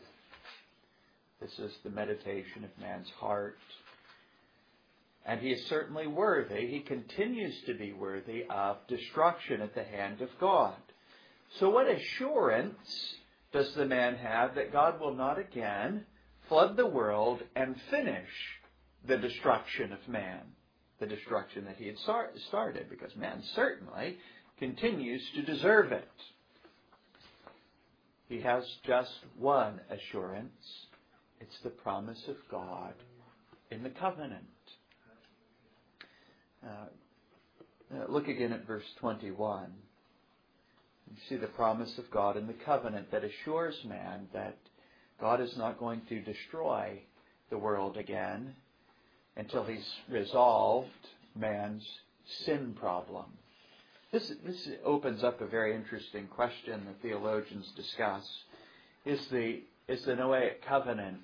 This 1.42 1.58
is 1.58 1.76
the 1.84 1.90
meditation 1.90 2.66
of 2.66 2.78
man's 2.80 3.10
heart. 3.12 3.58
And 5.26 5.42
he 5.42 5.52
is 5.52 5.66
certainly 5.68 6.06
worthy, 6.06 6.68
he 6.68 6.82
continues 6.82 7.62
to 7.64 7.74
be 7.74 7.94
worthy 7.94 8.46
of 8.50 8.78
destruction 8.88 9.62
at 9.62 9.74
the 9.74 9.84
hand 9.84 10.22
of 10.22 10.30
God. 10.40 10.76
So 11.58 11.70
what 11.70 11.88
assurance 11.88 13.16
does 13.52 13.74
the 13.76 13.86
man 13.86 14.16
have 14.16 14.56
that 14.56 14.72
God 14.72 15.00
will 15.00 15.14
not 15.14 15.40
again 15.40 16.06
flood 16.48 16.78
the 16.78 16.86
world 16.86 17.42
and 17.56 17.76
finish 17.90 18.30
the 19.08 19.18
destruction 19.18 19.92
of 19.94 20.08
man, 20.08 20.42
the 21.00 21.06
destruction 21.06 21.66
that 21.66 21.78
he 21.78 21.88
had 21.88 21.98
started, 22.48 22.90
because 22.90 23.16
man 23.16 23.42
certainly 23.56 24.18
continues 24.58 25.22
to 25.36 25.42
deserve 25.42 25.92
it. 25.92 26.10
He 28.28 28.42
has 28.42 28.64
just 28.86 29.12
one 29.38 29.80
assurance 29.90 30.54
it's 31.42 31.58
the 31.64 31.70
promise 31.70 32.22
of 32.28 32.36
God 32.52 32.94
in 33.72 33.82
the 33.82 33.90
covenant. 33.90 34.44
Uh, 36.64 36.88
look 38.10 38.28
again 38.28 38.52
at 38.52 38.68
verse 38.68 38.84
21. 39.00 39.72
You 41.10 41.18
see 41.28 41.36
the 41.36 41.48
promise 41.48 41.98
of 41.98 42.12
God 42.12 42.38
in 42.38 42.48
the 42.48 42.54
covenant 42.54 43.12
that 43.12 43.24
assures 43.24 43.84
man 43.84 44.28
that 44.34 44.58
God 45.20 45.42
is 45.42 45.58
not 45.58 45.80
going 45.80 46.02
to 46.10 46.22
destroy 46.22 47.02
the 47.50 47.58
world 47.58 47.98
again 47.98 48.56
until 49.36 49.64
he's 49.64 49.88
resolved 50.10 50.90
man's 51.36 51.86
sin 52.46 52.76
problem. 52.80 53.26
This, 54.12 54.32
this 54.46 54.68
opens 54.84 55.24
up 55.24 55.42
a 55.42 55.48
very 55.48 55.76
interesting 55.76 56.28
question 56.28 56.86
that 56.86 57.02
theologians 57.02 57.72
discuss. 57.76 58.28
Is 59.06 59.26
the, 59.28 59.62
is 59.88 60.04
the 60.04 60.14
Noahic 60.14 60.62
covenant 60.68 61.20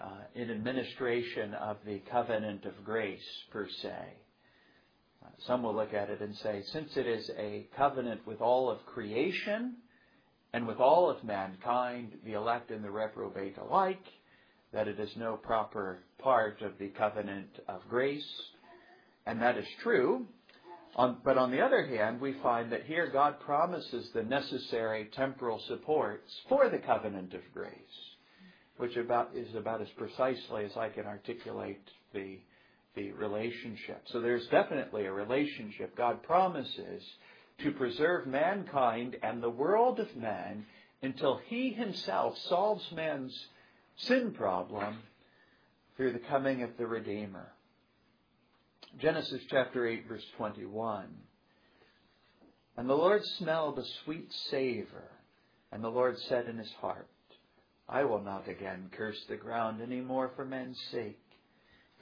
uh, 0.00 0.08
an 0.34 0.50
administration 0.50 1.52
of 1.54 1.76
the 1.84 2.00
covenant 2.10 2.64
of 2.64 2.84
grace 2.84 3.20
per 3.50 3.68
se? 3.68 3.94
Some 5.46 5.62
will 5.62 5.74
look 5.74 5.94
at 5.94 6.10
it 6.10 6.20
and 6.20 6.36
say, 6.36 6.62
since 6.72 6.96
it 6.96 7.06
is 7.06 7.30
a 7.38 7.66
covenant 7.76 8.26
with 8.26 8.40
all 8.40 8.70
of 8.70 8.84
creation 8.84 9.76
and 10.52 10.66
with 10.66 10.78
all 10.78 11.08
of 11.08 11.24
mankind, 11.24 12.12
the 12.24 12.34
elect 12.34 12.70
and 12.70 12.84
the 12.84 12.90
reprobate 12.90 13.56
alike, 13.56 14.04
that 14.72 14.88
it 14.88 15.00
is 15.00 15.10
no 15.16 15.36
proper 15.36 16.00
part 16.18 16.60
of 16.62 16.78
the 16.78 16.88
covenant 16.88 17.48
of 17.68 17.80
grace. 17.88 18.42
And 19.26 19.40
that 19.40 19.56
is 19.56 19.66
true. 19.82 20.26
On, 20.96 21.18
but 21.24 21.38
on 21.38 21.50
the 21.50 21.60
other 21.60 21.86
hand, 21.86 22.20
we 22.20 22.34
find 22.42 22.72
that 22.72 22.84
here 22.84 23.08
God 23.10 23.40
promises 23.40 24.10
the 24.12 24.24
necessary 24.24 25.08
temporal 25.14 25.60
supports 25.68 26.32
for 26.48 26.68
the 26.68 26.78
covenant 26.78 27.32
of 27.32 27.42
grace, 27.54 27.72
which 28.76 28.96
about, 28.96 29.30
is 29.34 29.54
about 29.54 29.80
as 29.80 29.88
precisely 29.96 30.64
as 30.64 30.76
I 30.76 30.88
can 30.88 31.06
articulate 31.06 31.80
the 32.12 32.38
the 32.94 33.12
relationship. 33.12 34.02
So 34.06 34.20
there's 34.20 34.46
definitely 34.48 35.06
a 35.06 35.12
relationship. 35.12 35.96
God 35.96 36.22
promises 36.22 37.02
to 37.58 37.72
preserve 37.72 38.26
mankind 38.26 39.16
and 39.22 39.42
the 39.42 39.50
world 39.50 40.00
of 40.00 40.16
man 40.16 40.66
until 41.02 41.40
he 41.46 41.70
himself 41.70 42.36
solves 42.38 42.90
man's 42.92 43.46
sin 43.96 44.32
problem 44.32 44.98
through 45.96 46.12
the 46.12 46.18
coming 46.18 46.62
of 46.62 46.76
the 46.78 46.86
Redeemer. 46.86 47.52
Genesis 48.98 49.42
chapter 49.48 49.86
8, 49.86 50.08
verse 50.08 50.24
21. 50.36 51.06
And 52.76 52.88
the 52.88 52.96
Lord 52.96 53.24
smelled 53.38 53.78
a 53.78 53.84
sweet 54.04 54.32
savor, 54.50 55.10
and 55.70 55.84
the 55.84 55.90
Lord 55.90 56.18
said 56.18 56.46
in 56.48 56.58
his 56.58 56.72
heart, 56.80 57.08
I 57.88 58.04
will 58.04 58.22
not 58.22 58.48
again 58.48 58.88
curse 58.96 59.20
the 59.28 59.36
ground 59.36 59.80
any 59.82 60.00
more 60.00 60.30
for 60.34 60.44
men's 60.44 60.80
sake 60.90 61.18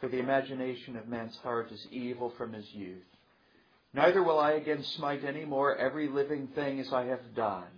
for 0.01 0.09
the 0.09 0.19
imagination 0.19 0.97
of 0.97 1.09
man's 1.09 1.37
heart 1.39 1.73
is 1.73 1.87
evil 1.91 2.31
from 2.37 2.53
his 2.53 2.73
youth. 2.73 3.03
Neither 3.93 4.23
will 4.23 4.39
I 4.39 4.53
again 4.53 4.83
smite 4.83 5.25
any 5.25 5.45
more 5.45 5.77
every 5.77 6.09
living 6.09 6.49
thing 6.49 6.79
as 6.79 6.93
I 6.93 7.07
have 7.07 7.35
done. 7.35 7.69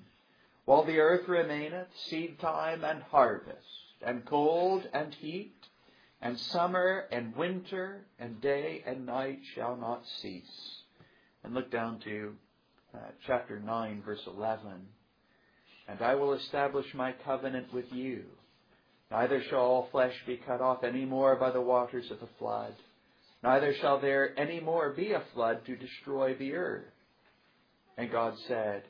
While 0.64 0.84
the 0.84 0.98
earth 0.98 1.28
remaineth, 1.28 1.88
seed 2.08 2.38
time 2.38 2.84
and 2.84 3.02
harvest, 3.04 3.66
and 4.02 4.24
cold 4.24 4.88
and 4.92 5.14
heat, 5.14 5.54
and 6.20 6.38
summer 6.38 7.06
and 7.10 7.34
winter, 7.34 8.02
and 8.18 8.40
day 8.40 8.82
and 8.86 9.06
night 9.06 9.40
shall 9.54 9.76
not 9.76 10.02
cease. 10.20 10.82
And 11.42 11.54
look 11.54 11.70
down 11.70 12.00
to 12.00 12.34
uh, 12.94 12.98
chapter 13.26 13.58
9, 13.58 14.02
verse 14.04 14.22
11. 14.26 14.62
And 15.88 16.02
I 16.02 16.14
will 16.14 16.34
establish 16.34 16.92
my 16.92 17.12
covenant 17.24 17.72
with 17.72 17.90
you 17.92 18.24
Neither 19.10 19.42
shall 19.42 19.60
all 19.60 19.88
flesh 19.90 20.14
be 20.26 20.36
cut 20.36 20.60
off 20.60 20.84
any 20.84 21.04
more 21.04 21.36
by 21.36 21.50
the 21.50 21.60
waters 21.60 22.10
of 22.10 22.20
the 22.20 22.28
flood. 22.38 22.74
Neither 23.42 23.74
shall 23.74 24.00
there 24.00 24.38
any 24.38 24.60
more 24.60 24.90
be 24.90 25.12
a 25.12 25.22
flood 25.34 25.64
to 25.66 25.76
destroy 25.76 26.34
the 26.34 26.54
earth. 26.54 26.84
And 27.96 28.10
God 28.10 28.34
said, 28.46 28.84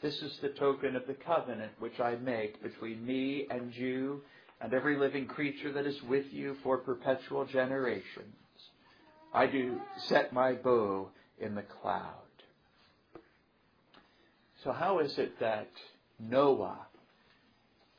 This 0.00 0.22
is 0.22 0.38
the 0.40 0.48
token 0.50 0.96
of 0.96 1.06
the 1.06 1.14
covenant 1.14 1.72
which 1.78 2.00
I 2.00 2.14
make 2.16 2.62
between 2.62 3.04
me 3.04 3.46
and 3.50 3.74
you 3.74 4.22
and 4.60 4.72
every 4.72 4.96
living 4.96 5.26
creature 5.26 5.72
that 5.72 5.86
is 5.86 6.02
with 6.04 6.26
you 6.32 6.56
for 6.62 6.78
perpetual 6.78 7.44
generations. 7.44 8.34
I 9.34 9.46
do 9.46 9.80
set 10.06 10.32
my 10.32 10.52
bow 10.52 11.10
in 11.38 11.54
the 11.54 11.62
cloud. 11.62 12.14
So, 14.64 14.72
how 14.72 15.00
is 15.00 15.18
it 15.18 15.38
that 15.40 15.68
Noah 16.18 16.78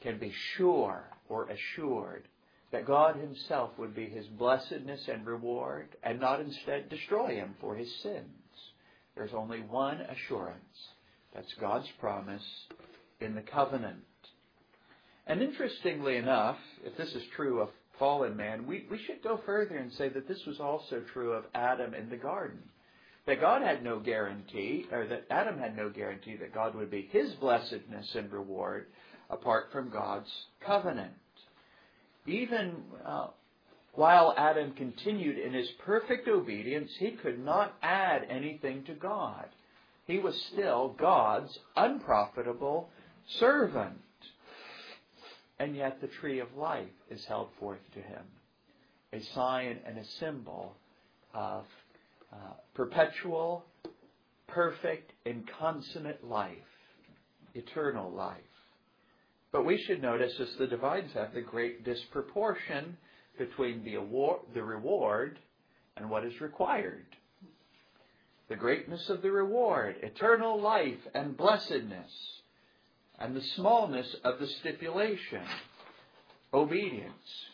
can 0.02 0.18
be 0.18 0.34
sure 0.56 1.04
or 1.30 1.50
assured 1.50 2.28
that 2.72 2.86
God 2.86 3.16
Himself 3.16 3.72
would 3.78 3.96
be 3.96 4.08
his 4.08 4.26
blessedness 4.28 5.08
and 5.08 5.26
reward 5.26 5.90
and 6.04 6.20
not 6.20 6.42
instead 6.42 6.90
destroy 6.90 7.36
him 7.36 7.56
for 7.62 7.76
his 7.76 7.94
sins. 8.04 8.26
There's 9.16 9.34
only 9.34 9.62
one 9.62 10.02
assurance. 10.02 10.62
That's 11.34 11.54
God's 11.60 11.88
promise 12.00 12.44
in 13.20 13.36
the 13.36 13.42
covenant. 13.42 14.04
And 15.26 15.42
interestingly 15.42 16.18
enough, 16.18 16.58
if 16.86 16.96
this 16.98 17.14
is 17.14 17.24
true 17.36 17.62
of 17.62 17.70
fallen 18.00 18.38
man, 18.38 18.68
we, 18.68 18.86
we 18.90 19.00
should 19.06 19.24
go 19.24 19.40
further 19.46 19.76
and 19.78 19.92
say 19.94 20.10
that 20.10 20.28
this 20.28 20.46
was 20.46 20.60
also 20.60 21.02
true 21.14 21.34
of 21.34 21.46
Adam 21.54 21.94
in 21.94 22.10
the 22.10 22.18
garden. 22.18 22.60
That 23.26 23.42
God 23.42 23.62
had 23.62 23.84
no 23.84 24.00
guarantee, 24.00 24.86
or 24.90 25.06
that 25.08 25.26
Adam 25.30 25.60
had 25.60 25.76
no 25.76 25.90
guarantee 25.90 26.38
that 26.38 26.54
God 26.54 26.76
would 26.76 26.90
be 26.90 27.10
his 27.12 27.32
blessedness 27.34 28.16
and 28.16 28.32
reward 28.32 28.86
apart 29.30 29.66
from 29.72 29.90
God's 29.90 30.32
covenant. 30.66 31.14
Even 32.26 32.76
uh, 33.06 33.28
while 33.94 34.34
Adam 34.38 34.74
continued 34.74 35.40
in 35.40 35.54
his 35.54 35.70
perfect 35.84 36.28
obedience, 36.28 36.92
he 37.00 37.12
could 37.12 37.44
not 37.44 37.74
add 37.82 38.28
anything 38.30 38.84
to 38.84 38.94
God. 38.94 39.46
He 40.06 40.20
was 40.20 40.40
still 40.54 40.96
God's 41.00 41.58
unprofitable 41.76 42.90
servant. 43.40 43.98
And 45.60 45.76
yet 45.76 46.00
the 46.00 46.08
tree 46.08 46.40
of 46.40 46.48
life 46.56 46.86
is 47.10 47.26
held 47.26 47.50
forth 47.60 47.80
to 47.96 48.00
him, 48.00 48.24
a 49.12 49.22
sign 49.34 49.80
and 49.86 49.98
a 49.98 50.06
symbol 50.20 50.76
of 51.34 51.66
uh, 52.32 52.54
perpetual, 52.76 53.66
perfect, 54.48 55.12
and 55.26 55.44
consummate 55.60 56.24
life, 56.24 56.52
eternal 57.56 58.12
life. 58.12 58.38
But 59.58 59.66
we 59.66 59.82
should 59.88 60.04
notice, 60.04 60.40
as 60.40 60.56
the 60.60 60.68
divines 60.68 61.14
have, 61.16 61.34
the 61.34 61.42
great 61.42 61.84
disproportion 61.84 62.96
between 63.40 63.84
the, 63.84 63.96
award, 63.96 64.42
the 64.54 64.62
reward 64.62 65.40
and 65.96 66.12
what 66.12 66.24
is 66.24 66.40
required. 66.40 67.08
The 68.50 68.56
greatness 68.56 69.10
of 69.10 69.24
the 69.24 69.32
reward, 69.32 69.96
eternal 70.04 70.62
life 70.62 71.00
and 71.16 71.36
blessedness, 71.36 72.12
and 73.18 73.36
the 73.36 73.42
smallness 73.56 74.16
of 74.24 74.38
the 74.38 74.46
stipulation, 74.60 75.42
obedience, 76.54 77.14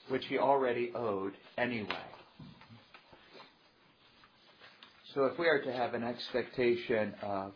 which 0.10 0.26
he 0.26 0.38
already 0.38 0.92
owed 0.94 1.32
anyway. 1.58 1.88
So 5.14 5.24
if 5.28 5.40
we 5.40 5.48
are 5.48 5.62
to 5.62 5.72
have 5.72 5.94
an 5.94 6.04
expectation 6.04 7.14
of 7.22 7.54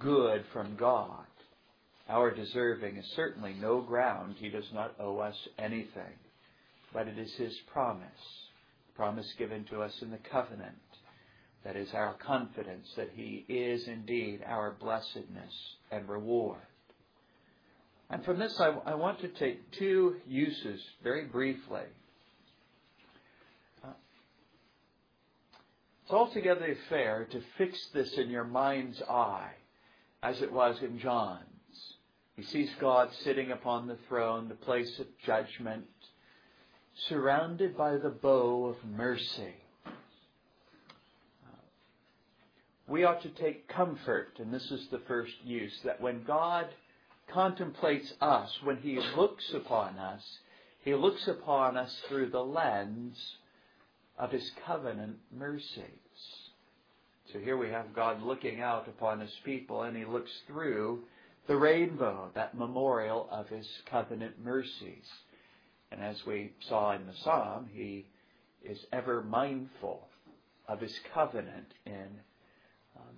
good 0.00 0.44
from 0.52 0.74
God, 0.74 1.26
our 2.08 2.30
deserving 2.30 2.96
is 2.96 3.06
certainly 3.16 3.54
no 3.60 3.80
ground. 3.80 4.36
He 4.38 4.48
does 4.48 4.70
not 4.72 4.94
owe 5.00 5.18
us 5.18 5.36
anything. 5.58 6.14
But 6.92 7.08
it 7.08 7.18
is 7.18 7.32
His 7.34 7.56
promise, 7.72 8.48
promise 8.94 9.32
given 9.38 9.64
to 9.66 9.82
us 9.82 9.92
in 10.02 10.10
the 10.10 10.18
covenant, 10.18 10.76
that 11.64 11.76
is 11.76 11.92
our 11.92 12.14
confidence 12.14 12.88
that 12.96 13.10
He 13.14 13.44
is 13.48 13.88
indeed 13.88 14.40
our 14.46 14.76
blessedness 14.78 15.52
and 15.90 16.08
reward. 16.08 16.60
And 18.08 18.24
from 18.24 18.38
this, 18.38 18.58
I, 18.60 18.68
I 18.86 18.94
want 18.94 19.20
to 19.20 19.28
take 19.28 19.72
two 19.72 20.16
uses 20.28 20.80
very 21.02 21.24
briefly. 21.24 21.82
Uh, 23.84 23.88
it's 26.04 26.12
altogether 26.12 26.76
fair 26.88 27.26
to 27.32 27.42
fix 27.58 27.76
this 27.92 28.16
in 28.16 28.30
your 28.30 28.44
mind's 28.44 29.02
eye, 29.02 29.50
as 30.22 30.40
it 30.40 30.52
was 30.52 30.80
in 30.82 31.00
John's. 31.00 31.55
He 32.36 32.42
sees 32.42 32.70
God 32.78 33.08
sitting 33.24 33.50
upon 33.50 33.86
the 33.86 33.96
throne, 34.08 34.48
the 34.48 34.54
place 34.54 34.98
of 34.98 35.06
judgment, 35.24 35.86
surrounded 37.08 37.74
by 37.76 37.96
the 37.96 38.10
bow 38.10 38.66
of 38.66 38.76
mercy. 38.84 39.54
Uh, 39.86 39.90
we 42.86 43.04
ought 43.04 43.22
to 43.22 43.30
take 43.30 43.68
comfort, 43.68 44.32
and 44.38 44.52
this 44.52 44.70
is 44.70 44.86
the 44.88 45.00
first 45.08 45.32
use, 45.44 45.80
that 45.84 45.98
when 46.00 46.24
God 46.24 46.66
contemplates 47.32 48.12
us, 48.20 48.54
when 48.62 48.76
He 48.78 49.00
looks 49.16 49.54
upon 49.54 49.98
us, 49.98 50.22
He 50.84 50.94
looks 50.94 51.26
upon 51.26 51.78
us 51.78 51.98
through 52.06 52.28
the 52.28 52.44
lens 52.44 53.16
of 54.18 54.30
His 54.30 54.50
covenant 54.66 55.16
mercies. 55.34 55.82
So 57.32 57.38
here 57.38 57.56
we 57.56 57.70
have 57.70 57.94
God 57.94 58.22
looking 58.22 58.60
out 58.60 58.88
upon 58.88 59.20
His 59.20 59.34
people, 59.42 59.84
and 59.84 59.96
He 59.96 60.04
looks 60.04 60.32
through 60.46 61.04
the 61.46 61.56
rainbow, 61.56 62.30
that 62.34 62.56
memorial 62.56 63.28
of 63.30 63.48
His 63.48 63.68
covenant 63.90 64.42
mercies. 64.42 65.06
And 65.92 66.02
as 66.02 66.16
we 66.26 66.52
saw 66.68 66.92
in 66.92 67.06
the 67.06 67.14
psalm, 67.22 67.68
He 67.72 68.06
is 68.64 68.78
ever 68.92 69.22
mindful 69.22 70.08
of 70.68 70.80
His 70.80 70.98
covenant 71.14 71.72
in, 71.84 72.08
um, 72.96 73.14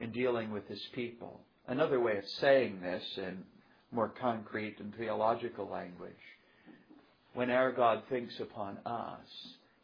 in 0.00 0.10
dealing 0.10 0.50
with 0.50 0.66
His 0.68 0.82
people. 0.94 1.40
Another 1.68 2.00
way 2.00 2.18
of 2.18 2.28
saying 2.40 2.80
this 2.80 3.04
in 3.16 3.44
more 3.92 4.08
concrete 4.20 4.80
and 4.80 4.94
theological 4.96 5.68
language, 5.68 6.12
when 7.34 7.50
our 7.50 7.70
God 7.70 8.02
thinks 8.08 8.38
upon 8.40 8.78
us, 8.84 9.28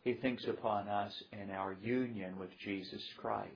He 0.02 0.14
thinks 0.14 0.44
upon 0.46 0.88
us 0.88 1.12
in 1.32 1.50
our 1.50 1.76
union 1.80 2.38
with 2.38 2.50
Jesus 2.64 3.02
Christ, 3.16 3.50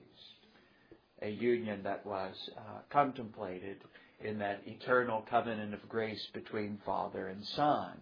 a 1.21 1.29
union 1.29 1.83
that 1.83 2.05
was 2.05 2.35
uh, 2.57 2.79
contemplated 2.89 3.77
in 4.23 4.39
that 4.39 4.61
eternal 4.65 5.25
covenant 5.29 5.73
of 5.73 5.87
grace 5.89 6.25
between 6.33 6.79
Father 6.85 7.27
and 7.27 7.43
Son, 7.55 7.99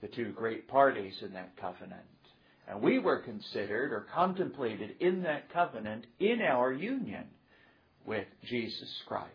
the 0.00 0.08
two 0.08 0.32
great 0.32 0.68
parties 0.68 1.14
in 1.22 1.32
that 1.32 1.56
covenant. 1.56 2.02
And 2.68 2.80
we 2.80 2.98
were 2.98 3.18
considered 3.18 3.92
or 3.92 4.06
contemplated 4.14 4.96
in 5.00 5.22
that 5.24 5.52
covenant 5.52 6.06
in 6.20 6.40
our 6.40 6.72
union 6.72 7.24
with 8.06 8.26
Jesus 8.48 9.02
Christ. 9.06 9.28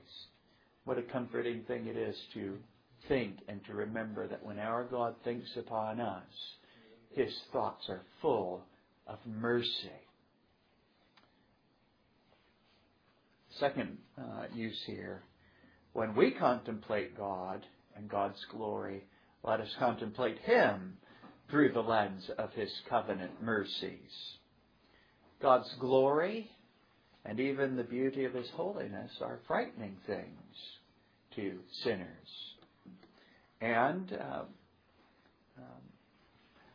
What 0.86 0.98
a 0.98 1.04
comforting 1.04 1.64
thing 1.64 1.88
it 1.88 1.98
is 1.98 2.16
to 2.34 2.58
think 3.08 3.38
and 3.48 3.64
to 3.66 3.74
remember 3.74 4.28
that 4.28 4.46
when 4.46 4.60
our 4.60 4.84
God 4.86 5.16
thinks 5.24 5.50
upon 5.58 6.00
us, 6.00 6.24
his 7.12 7.34
thoughts 7.52 7.90
are 7.90 8.02
full 8.22 8.62
of 9.06 9.18
mercy. 9.26 9.92
Second 13.60 13.98
uh, 14.18 14.44
use 14.54 14.80
here 14.86 15.24
when 15.98 16.14
we 16.14 16.30
contemplate 16.30 17.18
God 17.18 17.66
and 17.96 18.08
God's 18.08 18.46
glory, 18.52 19.04
let 19.44 19.60
us 19.60 19.76
contemplate 19.80 20.38
Him 20.38 20.96
through 21.50 21.74
the 21.74 21.82
lens 21.82 22.30
of 22.38 22.54
His 22.54 22.72
covenant 22.88 23.42
mercies. 23.42 24.38
God's 25.42 25.74
glory 25.80 26.52
and 27.26 27.40
even 27.40 27.76
the 27.76 27.84
beauty 27.84 28.26
of 28.26 28.36
His 28.36 28.48
holiness 28.52 29.10
are 29.22 29.40
frightening 29.48 29.98
things 30.06 30.56
to 31.36 31.58
sinners. 31.84 32.30
And 33.60 34.14
uh, 34.14 34.44
um, 35.58 35.82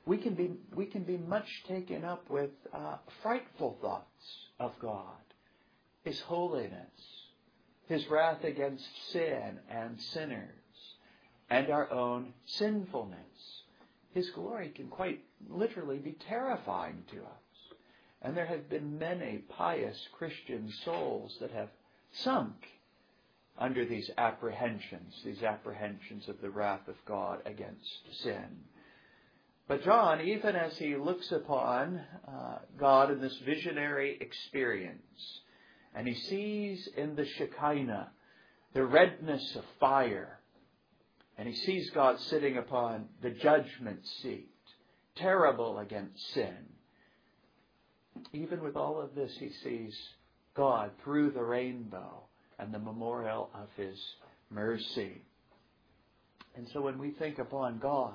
we 0.05 0.19
can 0.19 0.35
be 0.35 0.51
we 0.75 0.87
can 0.87 1.05
be 1.05 1.17
much 1.17 1.47
taken 1.69 2.05
up 2.05 2.29
with 2.29 2.51
uh, 2.75 2.97
frightful 3.23 3.79
thoughts 3.81 4.27
of 4.59 4.73
God, 4.81 5.23
His 6.03 6.19
holiness, 6.23 6.91
His 7.93 8.09
wrath 8.09 8.43
against 8.43 8.87
sin 9.11 9.59
and 9.69 10.01
sinners, 10.01 10.49
and 11.51 11.69
our 11.69 11.93
own 11.93 12.33
sinfulness. 12.47 13.19
His 14.15 14.31
glory 14.31 14.71
can 14.71 14.89
quite 14.89 15.21
literally 15.51 15.99
be 15.99 16.13
terrifying 16.27 17.03
to 17.11 17.19
us. 17.19 17.77
And 18.23 18.35
there 18.35 18.47
have 18.47 18.71
been 18.71 18.99
many 18.99 19.45
pious 19.47 20.09
Christian 20.17 20.73
souls 20.87 21.37
that 21.41 21.51
have 21.51 21.69
sunk 22.13 22.55
under 23.59 23.85
these 23.85 24.11
apprehensions, 24.17 25.21
these 25.23 25.43
apprehensions 25.43 26.31
of 26.31 26.41
the 26.41 26.49
wrath 26.49 26.89
of 26.89 26.97
God 27.05 27.43
against 27.45 28.23
sin. 28.23 28.65
But 29.69 29.85
John, 29.85 30.23
even 30.23 30.57
as 30.57 30.79
he 30.79 30.97
looks 30.97 31.31
upon 31.31 32.01
uh, 32.27 32.61
God 32.79 33.11
in 33.11 33.21
this 33.21 33.37
visionary 33.45 34.17
experience, 34.19 35.42
and 35.95 36.07
he 36.07 36.15
sees 36.15 36.89
in 36.97 37.17
the 37.17 37.27
Shekinah 37.27 38.11
the 38.75 38.85
redness 38.85 39.57
of 39.57 39.65
fire, 39.79 40.39
and 41.37 41.49
he 41.49 41.55
sees 41.55 41.91
God 41.91 42.19
sitting 42.21 42.57
upon 42.57 43.07
the 43.23 43.31
judgment 43.31 44.07
seat, 44.23 44.49
terrible 45.17 45.79
against 45.79 46.33
sin, 46.33 46.73
even 48.33 48.63
with 48.63 48.77
all 48.77 49.01
of 49.01 49.15
this, 49.15 49.33
he 49.39 49.51
sees 49.65 49.97
God 50.55 50.91
through 51.03 51.31
the 51.31 51.43
rainbow 51.43 52.25
and 52.59 52.73
the 52.73 52.79
memorial 52.79 53.51
of 53.55 53.69
his 53.77 53.99
mercy. 54.51 55.23
And 56.55 56.69
so 56.73 56.83
when 56.83 56.99
we 56.99 57.11
think 57.13 57.39
upon 57.39 57.79
God 57.79 58.15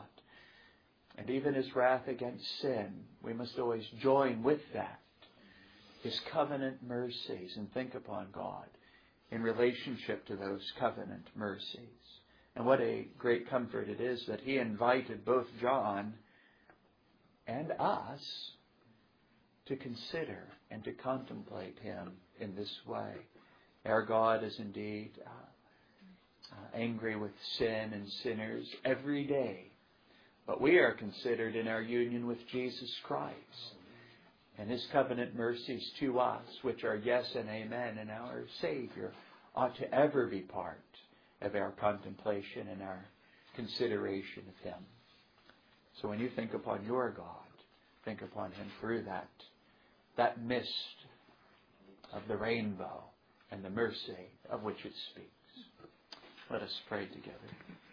and 1.18 1.30
even 1.30 1.54
his 1.56 1.76
wrath 1.76 2.08
against 2.08 2.46
sin, 2.62 3.04
we 3.24 3.34
must 3.34 3.58
always 3.58 3.86
join 4.02 4.44
with 4.44 4.62
that, 4.74 5.00
his 6.08 6.20
covenant 6.32 6.78
mercies, 6.88 7.58
and 7.58 7.72
think 7.74 7.94
upon 7.94 8.28
God 8.32 8.66
in 9.30 9.42
relationship 9.44 10.26
to 10.26 10.38
those 10.38 10.64
covenant 10.80 11.28
mercies. 11.36 11.82
And 12.56 12.66
what 12.66 12.80
a 12.80 13.08
great 13.20 13.50
comfort 13.50 13.90
it 13.90 14.00
is 14.00 14.26
that 14.28 14.40
he 14.40 14.58
invited 14.58 15.26
both 15.26 15.48
John 15.60 16.14
and 17.46 17.74
us 17.78 18.22
to 19.66 19.76
consider 19.76 20.48
and 20.72 20.82
to 20.86 20.94
contemplate 20.94 21.78
him 21.80 22.14
in 22.40 22.56
this 22.56 22.74
way. 22.88 23.14
Our 23.86 24.04
God 24.04 24.46
is 24.46 24.58
indeed 24.60 25.12
uh, 25.26 26.54
uh, 26.54 26.78
angry 26.78 27.18
with 27.18 27.32
sin 27.58 27.92
and 27.94 28.10
sinners 28.24 28.66
every 28.86 29.26
day. 29.26 29.72
But 30.46 30.62
we 30.62 30.78
are 30.78 30.94
considered 30.94 31.58
in 31.58 31.68
our 31.68 31.82
union 31.82 32.28
with 32.28 32.40
Jesus 32.48 32.92
Christ 33.04 33.76
and 34.58 34.70
His 34.70 34.86
covenant 34.92 35.36
mercies 35.36 35.84
to 36.00 36.20
us, 36.20 36.46
which 36.62 36.84
are 36.84 36.96
yes 36.96 37.26
and 37.36 37.48
amen, 37.50 37.98
and 38.00 38.10
our 38.10 38.46
Savior 38.62 39.14
ought 39.56 39.76
to 39.78 39.94
ever 39.94 40.28
be 40.28 40.42
part 40.42 40.84
of 41.42 41.56
our 41.56 41.72
contemplation 41.72 42.68
and 42.68 42.82
our 42.82 43.06
consideration 43.56 44.44
of 44.48 44.64
Him. 44.64 44.80
So 46.02 46.08
when 46.08 46.20
you 46.20 46.30
think 46.36 46.54
upon 46.54 46.86
your 46.86 47.12
God, 47.12 47.26
think 48.06 48.22
upon 48.22 48.52
Him 48.52 48.68
through 48.80 49.04
that, 49.04 49.30
that 50.16 50.42
mist 50.42 50.68
of 52.14 52.22
the 52.28 52.38
rainbow 52.38 53.04
and 53.52 53.64
the 53.64 53.70
mercy 53.70 54.32
of 54.50 54.64
which 54.64 54.78
it 54.84 54.94
speaks. 55.12 55.28
Let 56.50 56.62
us 56.62 56.74
pray 56.88 57.06
together. 57.08 57.87